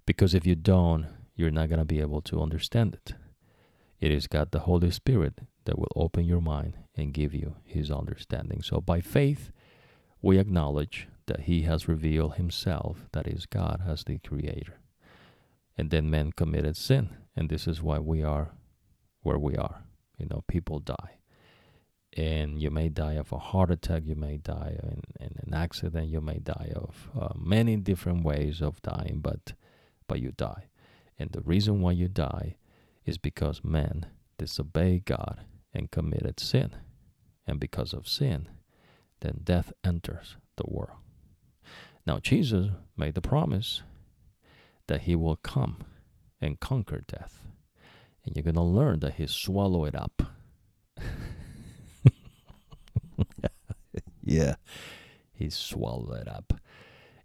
[0.07, 3.15] Because if you don't, you're not going to be able to understand it.
[4.01, 7.91] It is God the Holy Spirit that will open your mind and give you his
[7.91, 8.63] understanding.
[8.63, 9.51] So by faith,
[10.23, 14.79] we acknowledge that he has revealed himself, that is, God as the creator.
[15.79, 18.51] And then men committed sin, and this is why we are
[19.23, 19.85] where we are.
[20.19, 21.19] You know, people die.
[22.17, 26.09] And you may die of a heart attack, you may die in, in an accident,
[26.09, 29.53] you may die of uh, many different ways of dying, but
[30.09, 30.65] but you die.
[31.19, 32.57] And the reason why you die
[33.05, 34.07] is because man
[34.39, 36.75] disobeyed God and committed sin.
[37.47, 38.49] And because of sin,
[39.21, 40.99] then death enters the world.
[42.07, 43.83] Now, Jesus made the promise
[44.89, 45.85] that he will come
[46.41, 47.41] and conquer death.
[48.25, 50.23] And you're going to learn that he swallowed it up.
[54.23, 54.57] yeah,
[55.33, 56.61] he swallowed it up.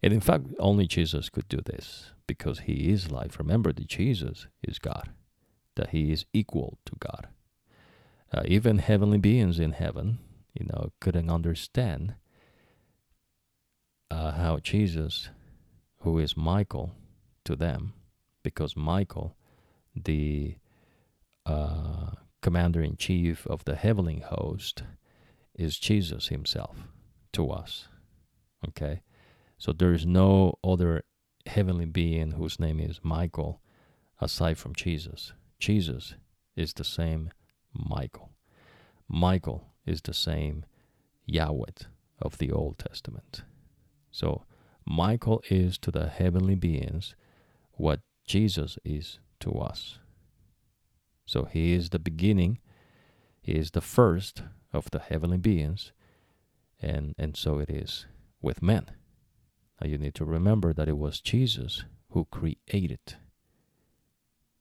[0.02, 3.40] And in fact, only Jesus could do this because he is life.
[3.40, 5.10] Remember that Jesus is God,
[5.76, 7.28] that he is equal to God.
[8.32, 10.20] Uh, even heavenly beings in heaven,
[10.54, 12.16] you know, couldn't understand
[14.12, 15.30] uh, how Jesus,
[16.00, 16.94] who is Michael
[17.46, 17.94] to them,
[18.44, 19.36] because Michael,
[19.96, 20.56] the
[21.46, 24.84] uh, commander in chief of the heavenly host,
[25.56, 26.78] is Jesus himself
[27.34, 27.88] to us.
[28.70, 29.02] Okay?
[29.58, 31.04] So there is no other
[31.46, 33.62] heavenly being whose name is Michael
[34.20, 35.34] aside from Jesus.
[35.60, 36.16] Jesus
[36.56, 37.32] is the same
[37.74, 38.32] Michael.
[39.08, 40.66] Michael is the same
[41.26, 41.88] Yahweh
[42.22, 43.44] of the Old Testament.
[44.12, 44.46] So
[44.86, 47.16] Michael is to the heavenly beings
[47.84, 50.00] what Jesus is to us.
[51.26, 52.60] So he is the beginning,
[53.42, 55.92] he is the first of the heavenly beings,
[56.82, 58.06] and, and so it is
[58.42, 58.86] with men.
[59.82, 63.18] Now you need to remember that it was Jesus who created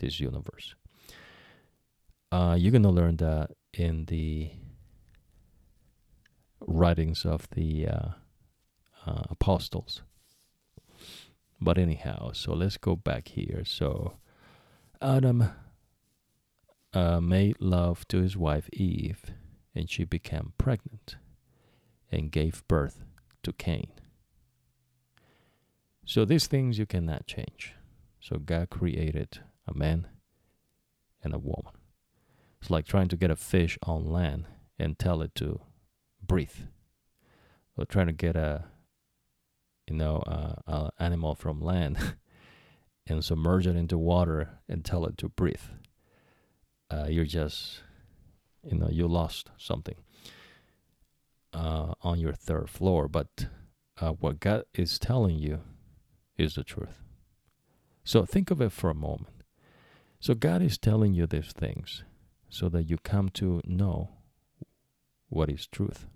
[0.00, 0.74] this universe.
[2.32, 4.50] Uh, you're going to learn that in the
[6.60, 8.08] writings of the uh,
[9.06, 10.02] uh, apostles.
[11.62, 13.62] But anyhow, so let's go back here.
[13.64, 14.14] So
[15.00, 15.48] Adam
[16.92, 19.26] uh, made love to his wife Eve,
[19.72, 21.14] and she became pregnant
[22.10, 23.04] and gave birth
[23.44, 23.92] to Cain.
[26.04, 27.74] So these things you cannot change.
[28.18, 30.08] So God created a man
[31.22, 31.74] and a woman.
[32.60, 34.46] It's like trying to get a fish on land
[34.80, 35.60] and tell it to
[36.20, 36.66] breathe.
[37.76, 38.64] Or trying to get a
[39.92, 40.22] you know
[40.66, 41.98] uh, animal from land
[43.06, 45.68] and submerge it into water and tell it to breathe.
[46.90, 47.82] Uh, you're just
[48.64, 49.96] you know you lost something
[51.52, 53.06] uh, on your third floor.
[53.06, 53.48] But
[54.00, 55.60] uh, what God is telling you
[56.38, 57.02] is the truth.
[58.02, 59.42] So think of it for a moment.
[60.20, 62.02] So God is telling you these things
[62.48, 64.10] so that you come to know
[65.28, 66.06] what is truth.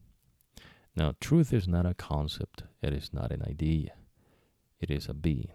[0.96, 3.92] Now, truth is not a concept, it is not an idea,
[4.80, 5.52] it is a being.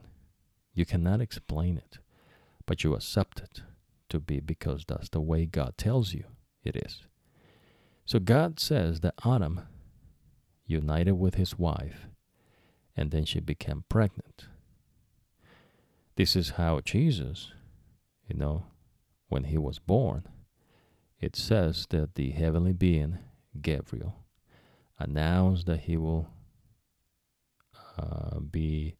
[0.73, 1.97] You cannot explain it,
[2.65, 3.61] but you accept it
[4.09, 6.25] to be because that's the way God tells you
[6.63, 7.03] it is.
[8.05, 9.61] So God says that Adam
[10.67, 12.07] united with his wife
[12.95, 14.47] and then she became pregnant.
[16.17, 17.51] This is how Jesus,
[18.27, 18.65] you know,
[19.29, 20.27] when he was born,
[21.19, 23.19] it says that the heavenly being,
[23.61, 24.20] Gabriel,
[25.01, 26.29] announced that he will
[27.97, 28.95] uh, be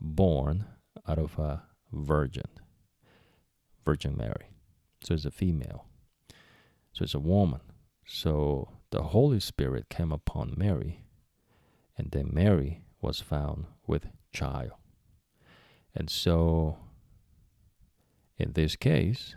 [0.00, 0.64] born
[1.08, 2.48] out of a virgin,
[3.84, 4.50] Virgin Mary.
[5.02, 5.86] So it's a female.
[6.92, 7.60] So it's a woman.
[8.06, 11.04] So the Holy Spirit came upon Mary,
[11.96, 14.72] and then Mary was found with child.
[15.94, 16.78] And so
[18.38, 19.36] in this case,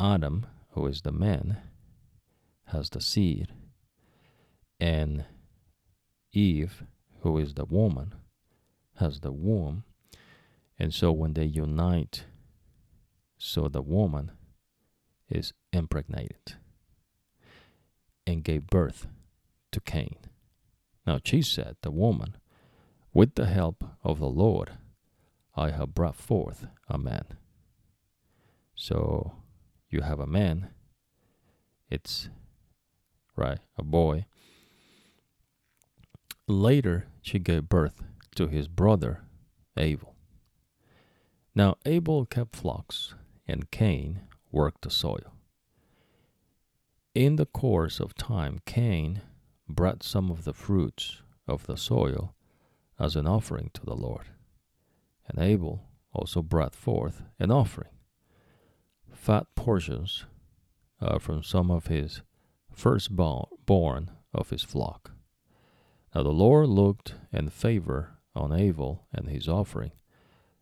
[0.00, 1.58] Adam, who is the man,
[2.66, 3.52] has the seed,
[4.80, 5.24] and
[6.32, 6.84] Eve,
[7.20, 8.14] who is the woman,
[8.96, 9.84] has the womb.
[10.78, 12.24] And so when they unite,
[13.36, 14.32] so the woman
[15.28, 16.56] is impregnated
[18.26, 19.06] and gave birth
[19.72, 20.16] to Cain.
[21.06, 22.36] Now she said, The woman,
[23.12, 24.72] with the help of the Lord,
[25.56, 27.24] I have brought forth a man.
[28.74, 29.32] So
[29.90, 30.68] you have a man,
[31.90, 32.28] it's
[33.34, 34.26] right, a boy.
[36.50, 38.02] Later, she gave birth
[38.36, 39.20] to his brother
[39.76, 40.14] Abel.
[41.54, 43.14] Now Abel kept flocks,
[43.46, 45.34] and Cain worked the soil.
[47.14, 49.20] In the course of time, Cain
[49.68, 52.34] brought some of the fruits of the soil
[52.98, 54.28] as an offering to the Lord,
[55.26, 55.84] and Abel
[56.14, 57.90] also brought forth an offering,
[59.12, 60.24] fat portions
[61.02, 62.22] uh, from some of his
[62.72, 65.12] firstborn of his flock.
[66.14, 69.92] Now the Lord looked in favor on Abel and his offering,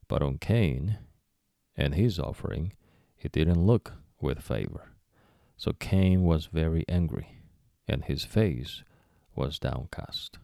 [0.08, 0.98] but on Cain
[1.76, 2.72] and his offering
[3.16, 4.92] he didn't look with favor.
[5.56, 7.38] So Cain was very angry,
[7.88, 8.82] and his face
[9.34, 10.38] was downcast.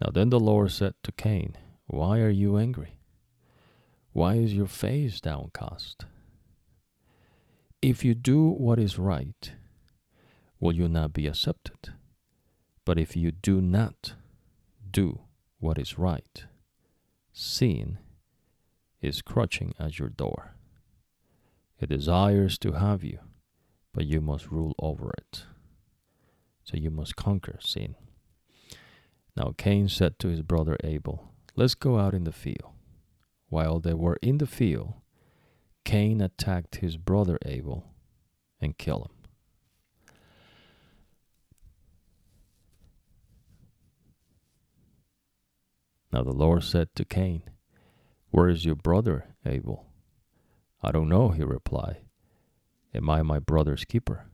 [0.00, 1.56] Now then the Lord said to Cain,
[1.86, 2.98] Why are you angry?
[4.12, 6.06] Why is your face downcast?
[7.82, 9.52] If you do what is right,
[10.58, 11.94] will you not be accepted?
[12.90, 14.14] But if you do not
[14.90, 15.20] do
[15.60, 16.44] what is right,
[17.32, 17.98] sin
[19.00, 20.56] is crouching at your door.
[21.78, 23.20] It desires to have you,
[23.94, 25.44] but you must rule over it.
[26.64, 27.94] So you must conquer sin.
[29.36, 32.72] Now Cain said to his brother Abel, Let's go out in the field.
[33.50, 34.94] While they were in the field,
[35.84, 37.84] Cain attacked his brother Abel
[38.60, 39.19] and killed him.
[46.12, 47.42] Now the Lord said to Cain,
[48.30, 49.86] Where is your brother Abel?
[50.82, 51.98] I don't know, he replied.
[52.92, 54.26] Am I my brother's keeper?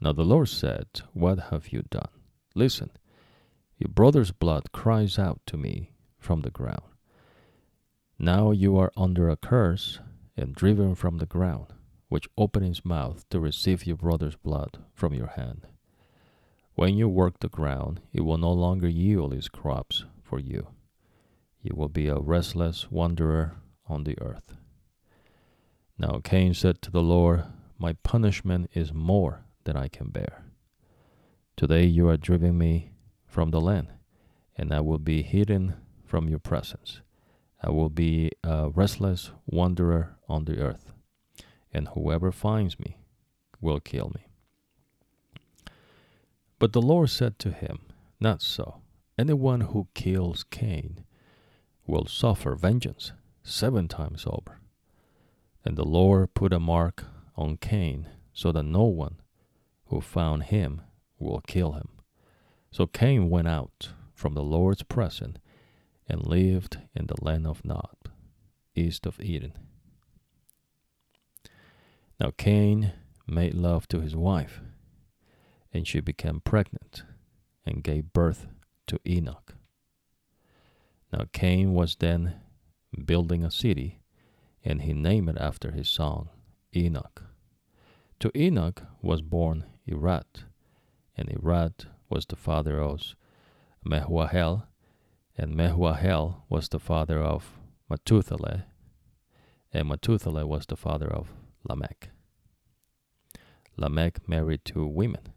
[0.00, 2.10] Now the Lord said, What have you done?
[2.54, 2.90] Listen,
[3.76, 6.82] your brother's blood cries out to me from the ground.
[8.18, 9.98] Now you are under a curse
[10.36, 11.66] and driven from the ground,
[12.08, 15.66] which opened his mouth to receive your brother's blood from your hand.
[16.74, 20.68] When you work the ground, it will no longer yield its crops for you.
[21.62, 24.56] You will be a restless wanderer on the earth.
[25.98, 27.44] Now Cain said to the Lord,
[27.78, 30.44] My punishment is more than I can bear.
[31.56, 32.92] Today you are driving me
[33.26, 33.88] from the land,
[34.56, 35.74] and I will be hidden
[36.04, 37.00] from your presence.
[37.62, 40.92] I will be a restless wanderer on the earth,
[41.72, 42.98] and whoever finds me
[43.60, 44.26] will kill me.
[46.58, 47.80] But the Lord said to him,
[48.20, 48.82] Not so.
[49.18, 51.04] Anyone who kills Cain
[51.86, 53.12] will suffer vengeance
[53.42, 54.60] seven times over.
[55.64, 59.16] And the Lord put a mark on Cain so that no one
[59.86, 60.82] who found him
[61.18, 61.88] will kill him.
[62.70, 65.38] So Cain went out from the Lord's presence
[66.08, 67.96] and lived in the land of Nod,
[68.74, 69.54] east of Eden.
[72.20, 72.92] Now Cain
[73.26, 74.60] made love to his wife,
[75.72, 77.02] and she became pregnant
[77.64, 78.46] and gave birth
[78.86, 79.54] to Enoch.
[81.12, 82.34] Now Cain was then
[83.04, 84.00] building a city
[84.66, 86.28] and he named it after his son,
[86.74, 87.22] Enoch.
[88.18, 90.44] To Enoch was born Irad,
[91.16, 93.14] and Irad was the father of
[93.88, 94.64] Mehujael,
[95.38, 97.52] and Mehujael was the father of
[97.88, 98.64] Methuselah,
[99.72, 101.28] and Methuselah was the father of
[101.68, 102.10] Lamech.
[103.76, 105.32] Lamech married two women,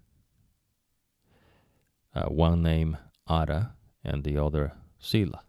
[2.15, 2.97] uh, one named
[3.30, 4.73] Ada and the other
[5.03, 5.43] Zillah.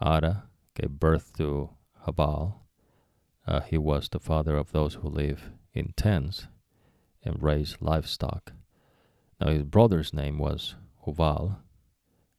[0.00, 0.44] Ada
[0.74, 1.70] gave birth to
[2.04, 2.66] Jabal.
[3.46, 6.46] Uh, he was the father of those who live in tents
[7.24, 8.52] and raise livestock.
[9.40, 11.58] Now his brother's name was Huval.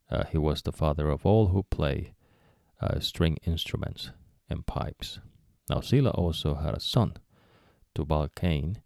[0.09, 2.13] Uh, he was the father of all who play
[2.81, 4.11] uh, string instruments
[4.49, 5.19] and pipes.
[5.69, 7.15] Now Zillah also had a son,
[7.95, 8.81] Tubal Cain,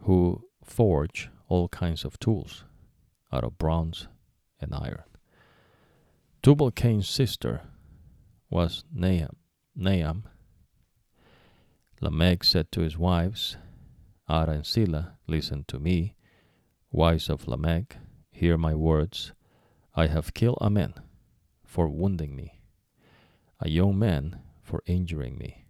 [0.00, 2.64] who forged all kinds of tools
[3.32, 4.08] out of bronze
[4.60, 5.04] and iron.
[6.42, 7.62] Tubal Cain's sister
[8.50, 9.36] was Naham.
[9.78, 10.24] Naham.
[12.00, 13.56] Lamech said to his wives,
[14.30, 16.14] Ada and Zillah, listen to me.
[16.90, 17.96] Wives of Lamech,
[18.30, 19.32] hear my words.
[19.94, 20.94] I have killed a man
[21.64, 22.60] for wounding me,
[23.60, 25.66] a young man for injuring me.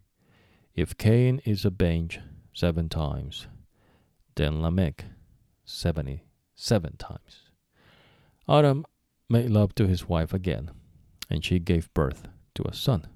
[0.75, 2.21] If Cain is avenged
[2.53, 3.47] seven times,
[4.35, 5.05] then Lamech
[5.65, 7.46] seventy seven times.
[8.49, 8.85] Adam
[9.29, 10.71] made love to his wife again,
[11.29, 13.09] and she gave birth to a son,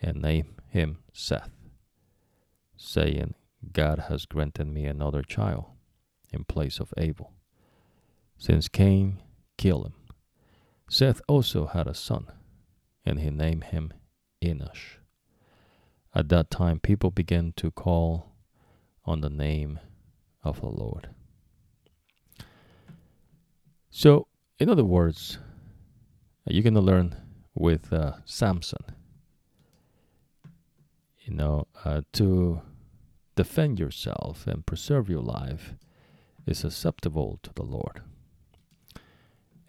[0.00, 1.50] and named him Seth,
[2.76, 3.34] saying,
[3.72, 5.66] God has granted me another child
[6.32, 7.34] in place of Abel,
[8.38, 9.22] since Cain
[9.58, 9.94] killed him.
[10.88, 12.26] Seth also had a son,
[13.04, 13.92] and he named him
[14.42, 14.96] Enosh.
[16.14, 18.32] At that time, people began to call
[19.04, 19.78] on the name
[20.42, 21.10] of the Lord.
[23.90, 24.28] So,
[24.60, 25.38] in other words,
[26.46, 27.16] you're to learn
[27.54, 28.84] with uh, Samson,
[31.24, 32.60] you know, uh, to
[33.36, 35.74] defend yourself and preserve your life
[36.46, 38.02] is acceptable to the Lord.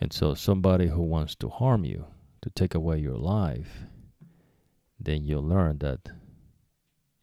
[0.01, 2.05] And so, somebody who wants to harm you,
[2.41, 3.85] to take away your life,
[4.99, 6.09] then you'll learn that,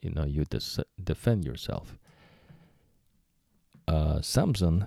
[0.00, 1.98] you know, you des- defend yourself.
[3.86, 4.86] Uh, Samson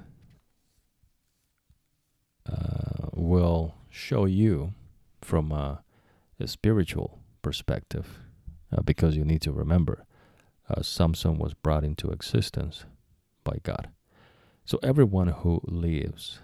[2.52, 4.74] uh, will show you
[5.22, 5.84] from a,
[6.40, 8.20] a spiritual perspective,
[8.76, 10.06] uh, because you need to remember,
[10.70, 12.86] uh, Samson was brought into existence
[13.44, 13.90] by God.
[14.66, 16.40] So everyone who lives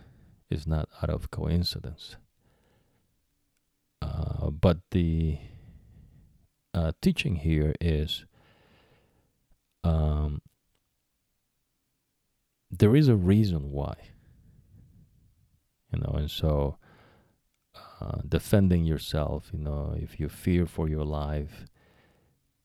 [0.50, 2.16] is not out of coincidence.
[4.02, 5.40] Uh, but the
[6.74, 8.26] uh, teaching here is
[9.84, 10.42] um,
[12.70, 13.96] there is a reason why,
[15.92, 16.78] you know, and so
[18.02, 21.66] uh, defending yourself, you know, if you fear for your life,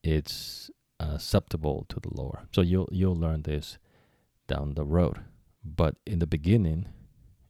[0.03, 0.71] it's
[1.01, 2.39] acceptable to the Lord.
[2.53, 3.79] So you'll you'll learn this
[4.47, 5.21] down the road.
[5.65, 6.89] But in the beginning,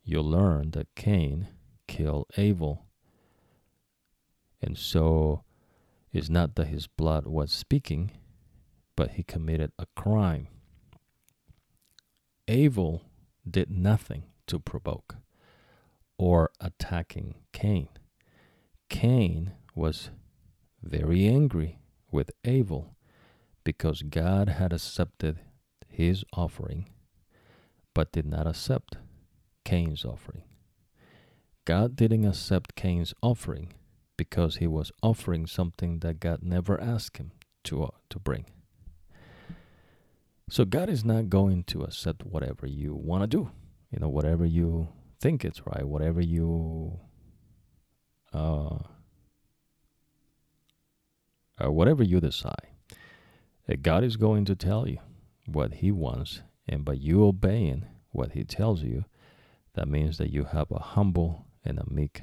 [0.04, 1.48] you'll learn that Cain
[1.88, 2.86] killed Abel.
[4.60, 5.42] And so
[6.12, 8.12] it's not that his blood was speaking,
[8.96, 10.48] but he committed a crime.
[12.46, 13.02] Abel
[13.48, 15.16] did nothing to provoke
[16.22, 17.88] or attacking Cain.
[18.88, 20.10] Cain was
[20.80, 21.80] very angry
[22.12, 22.94] with Abel
[23.64, 25.40] because God had accepted
[25.88, 26.88] his offering
[27.92, 28.98] but did not accept
[29.64, 30.44] Cain's offering.
[31.64, 33.72] God didn't accept Cain's offering
[34.16, 37.32] because he was offering something that God never asked him
[37.64, 38.44] to, uh, to bring.
[40.48, 43.50] So God is not going to accept whatever you want to do,
[43.90, 44.86] you know, whatever you
[45.22, 46.98] think it's right, whatever you,
[48.34, 48.78] uh,
[51.62, 52.68] uh whatever you decide.
[53.80, 54.98] God is going to tell you
[55.46, 59.04] what He wants and by you obeying what he tells you,
[59.74, 62.22] that means that you have a humble and a meek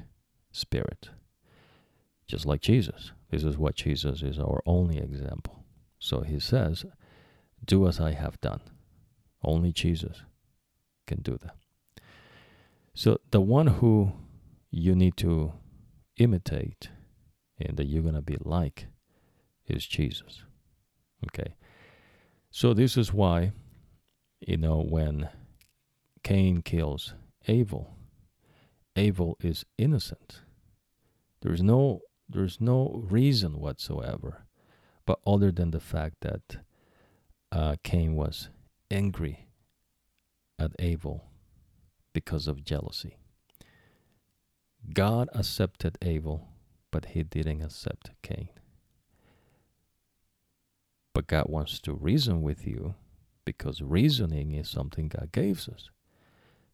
[0.52, 1.10] spirit.
[2.26, 3.12] Just like Jesus.
[3.30, 5.64] This is what Jesus is our only example.
[5.98, 6.84] So he says,
[7.64, 8.60] Do as I have done.
[9.42, 10.22] Only Jesus
[11.06, 11.56] can do that.
[13.00, 14.12] So the one who
[14.70, 15.54] you need to
[16.18, 16.90] imitate
[17.58, 18.88] and that you're going to be like
[19.66, 20.42] is Jesus.
[21.24, 21.54] Okay.
[22.50, 23.52] So this is why
[24.46, 25.30] you know, when
[26.22, 27.14] Cain kills
[27.48, 27.96] Abel,
[28.94, 30.42] Abel is innocent.
[31.40, 34.44] There's no there's no reason whatsoever,
[35.06, 36.58] but other than the fact that
[37.50, 38.50] uh, Cain was
[38.90, 39.48] angry
[40.58, 41.29] at Abel
[42.12, 43.16] because of jealousy.
[44.94, 46.48] God accepted Abel,
[46.90, 48.50] but he didn't accept Cain.
[51.14, 52.94] But God wants to reason with you
[53.44, 55.90] because reasoning is something God gave us.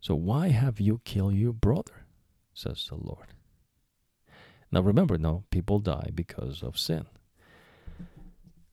[0.01, 2.07] So why have you killed your brother?
[2.55, 3.29] says the Lord.
[4.73, 7.07] Now remember, no, people die because of sin.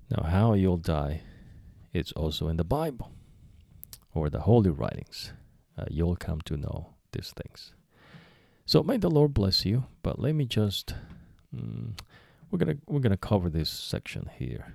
[0.10, 1.22] Now, how you'll die,
[1.94, 3.12] it's also in the Bible.
[4.14, 5.34] or the holy writings,
[5.78, 7.74] uh, you'll come to know these things.
[8.66, 9.86] So may the Lord bless you.
[10.02, 10.96] But let me just
[11.56, 11.98] mm,
[12.50, 14.74] we're gonna we're gonna cover this section here.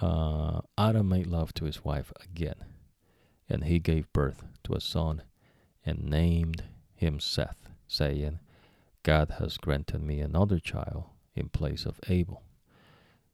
[0.00, 2.64] Uh, Adam made love to his wife again,
[3.48, 5.22] and he gave birth to a son,
[5.84, 6.64] and named
[6.94, 8.38] him Seth, saying,
[9.02, 12.42] God has granted me another child in place of Abel,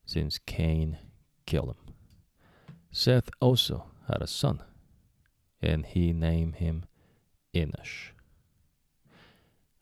[0.04, 0.98] since Cain
[1.46, 1.94] killed him.
[2.90, 4.62] Seth also had a son,
[5.60, 6.84] and he named him
[7.54, 8.10] Enosh.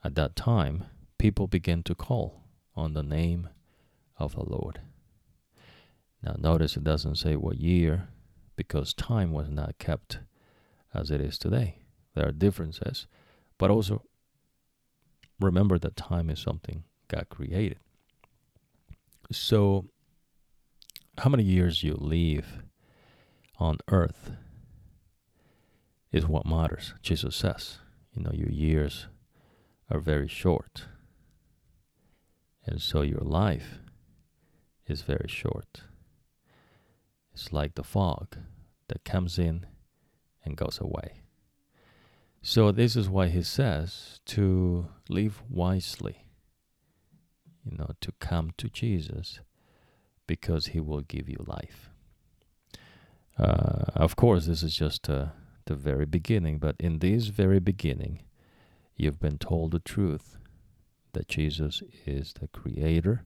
[0.03, 0.85] At that time,
[1.19, 2.43] people began to call
[2.77, 3.49] on the name
[4.17, 4.81] of the Lord.
[6.23, 8.09] Now, notice it doesn't say what year,
[8.57, 10.21] because time was not kept
[10.93, 11.79] as it is today.
[12.15, 13.07] There are differences,
[13.59, 14.03] but also
[15.41, 17.79] remember that time is something God created.
[19.33, 19.87] So,
[21.19, 22.63] how many years you live
[23.59, 24.33] on earth
[26.15, 26.95] is what matters.
[27.03, 27.79] Jesus says,
[28.13, 29.09] you know, your years
[29.91, 30.87] are very short.
[32.65, 33.81] And so your life
[34.87, 35.81] is very short.
[37.33, 38.37] It's like the fog
[38.87, 39.67] that comes in
[40.45, 41.23] and goes away.
[42.43, 46.27] So, this is why he says to live wisely,
[47.65, 49.41] you know, to come to Jesus
[50.27, 51.89] because he will give you life.
[53.39, 55.29] Uh, of course, this is just uh,
[55.67, 58.23] the very beginning, but in this very beginning,
[58.97, 60.37] you've been told the truth
[61.13, 63.25] that Jesus is the creator,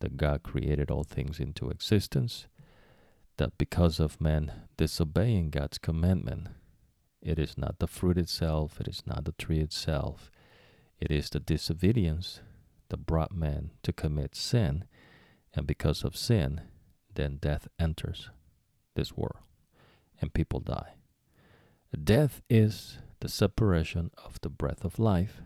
[0.00, 2.46] that God created all things into existence,
[3.36, 6.48] that because of man disobeying God's commandment,
[7.22, 10.30] it is not the fruit itself, it is not the tree itself,
[10.98, 12.40] it is the disobedience
[12.88, 14.84] that brought man to commit sin,
[15.54, 16.62] and because of sin,
[17.14, 18.30] then death enters
[18.94, 19.42] this world
[20.20, 20.95] and people die.
[21.92, 25.40] Death is the separation of the breath of life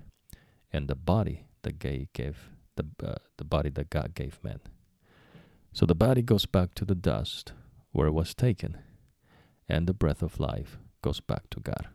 [0.73, 4.61] and the body that God gave the uh, the body that God gave man.
[5.73, 7.53] So the body goes back to the dust
[7.93, 8.79] where it was taken,
[9.69, 11.89] and the breath of life goes back to God.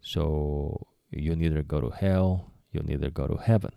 [0.00, 3.72] So you neither go to hell, you neither go to heaven.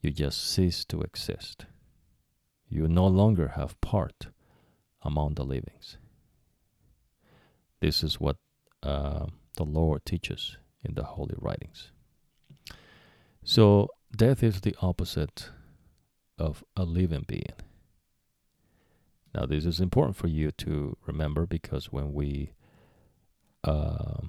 [0.00, 1.66] You just cease to exist.
[2.68, 4.28] You no longer have part
[5.02, 5.96] among the livings.
[7.82, 8.36] This is what
[8.84, 9.26] uh,
[9.56, 11.90] the Lord teaches in the Holy Writings.
[13.42, 15.50] So, death is the opposite
[16.38, 17.58] of a living being.
[19.34, 22.52] Now, this is important for you to remember because when we
[23.64, 24.28] uh,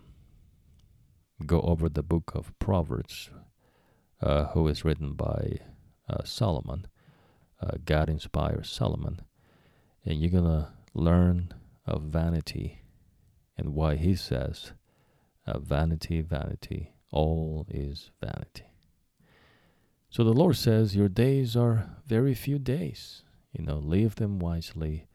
[1.46, 3.30] go over the book of Proverbs,
[4.20, 5.60] uh, who is written by
[6.10, 6.88] uh, Solomon,
[7.62, 9.22] uh, God inspires Solomon,
[10.04, 11.54] and you're going to learn
[11.86, 12.80] of vanity
[13.58, 14.74] and why he says,
[15.46, 18.66] uh, Vanity, vanity, all is vanity.
[20.10, 23.24] So the Lord says, Your days are very few days.
[23.52, 25.08] You know, live them wisely.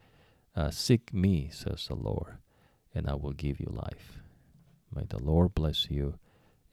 [0.57, 2.39] Uh, seek me, says the Lord,
[2.93, 4.19] and I will give you life.
[4.93, 6.19] May the Lord bless you,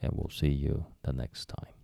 [0.02, 1.75] and we'll see you the next time.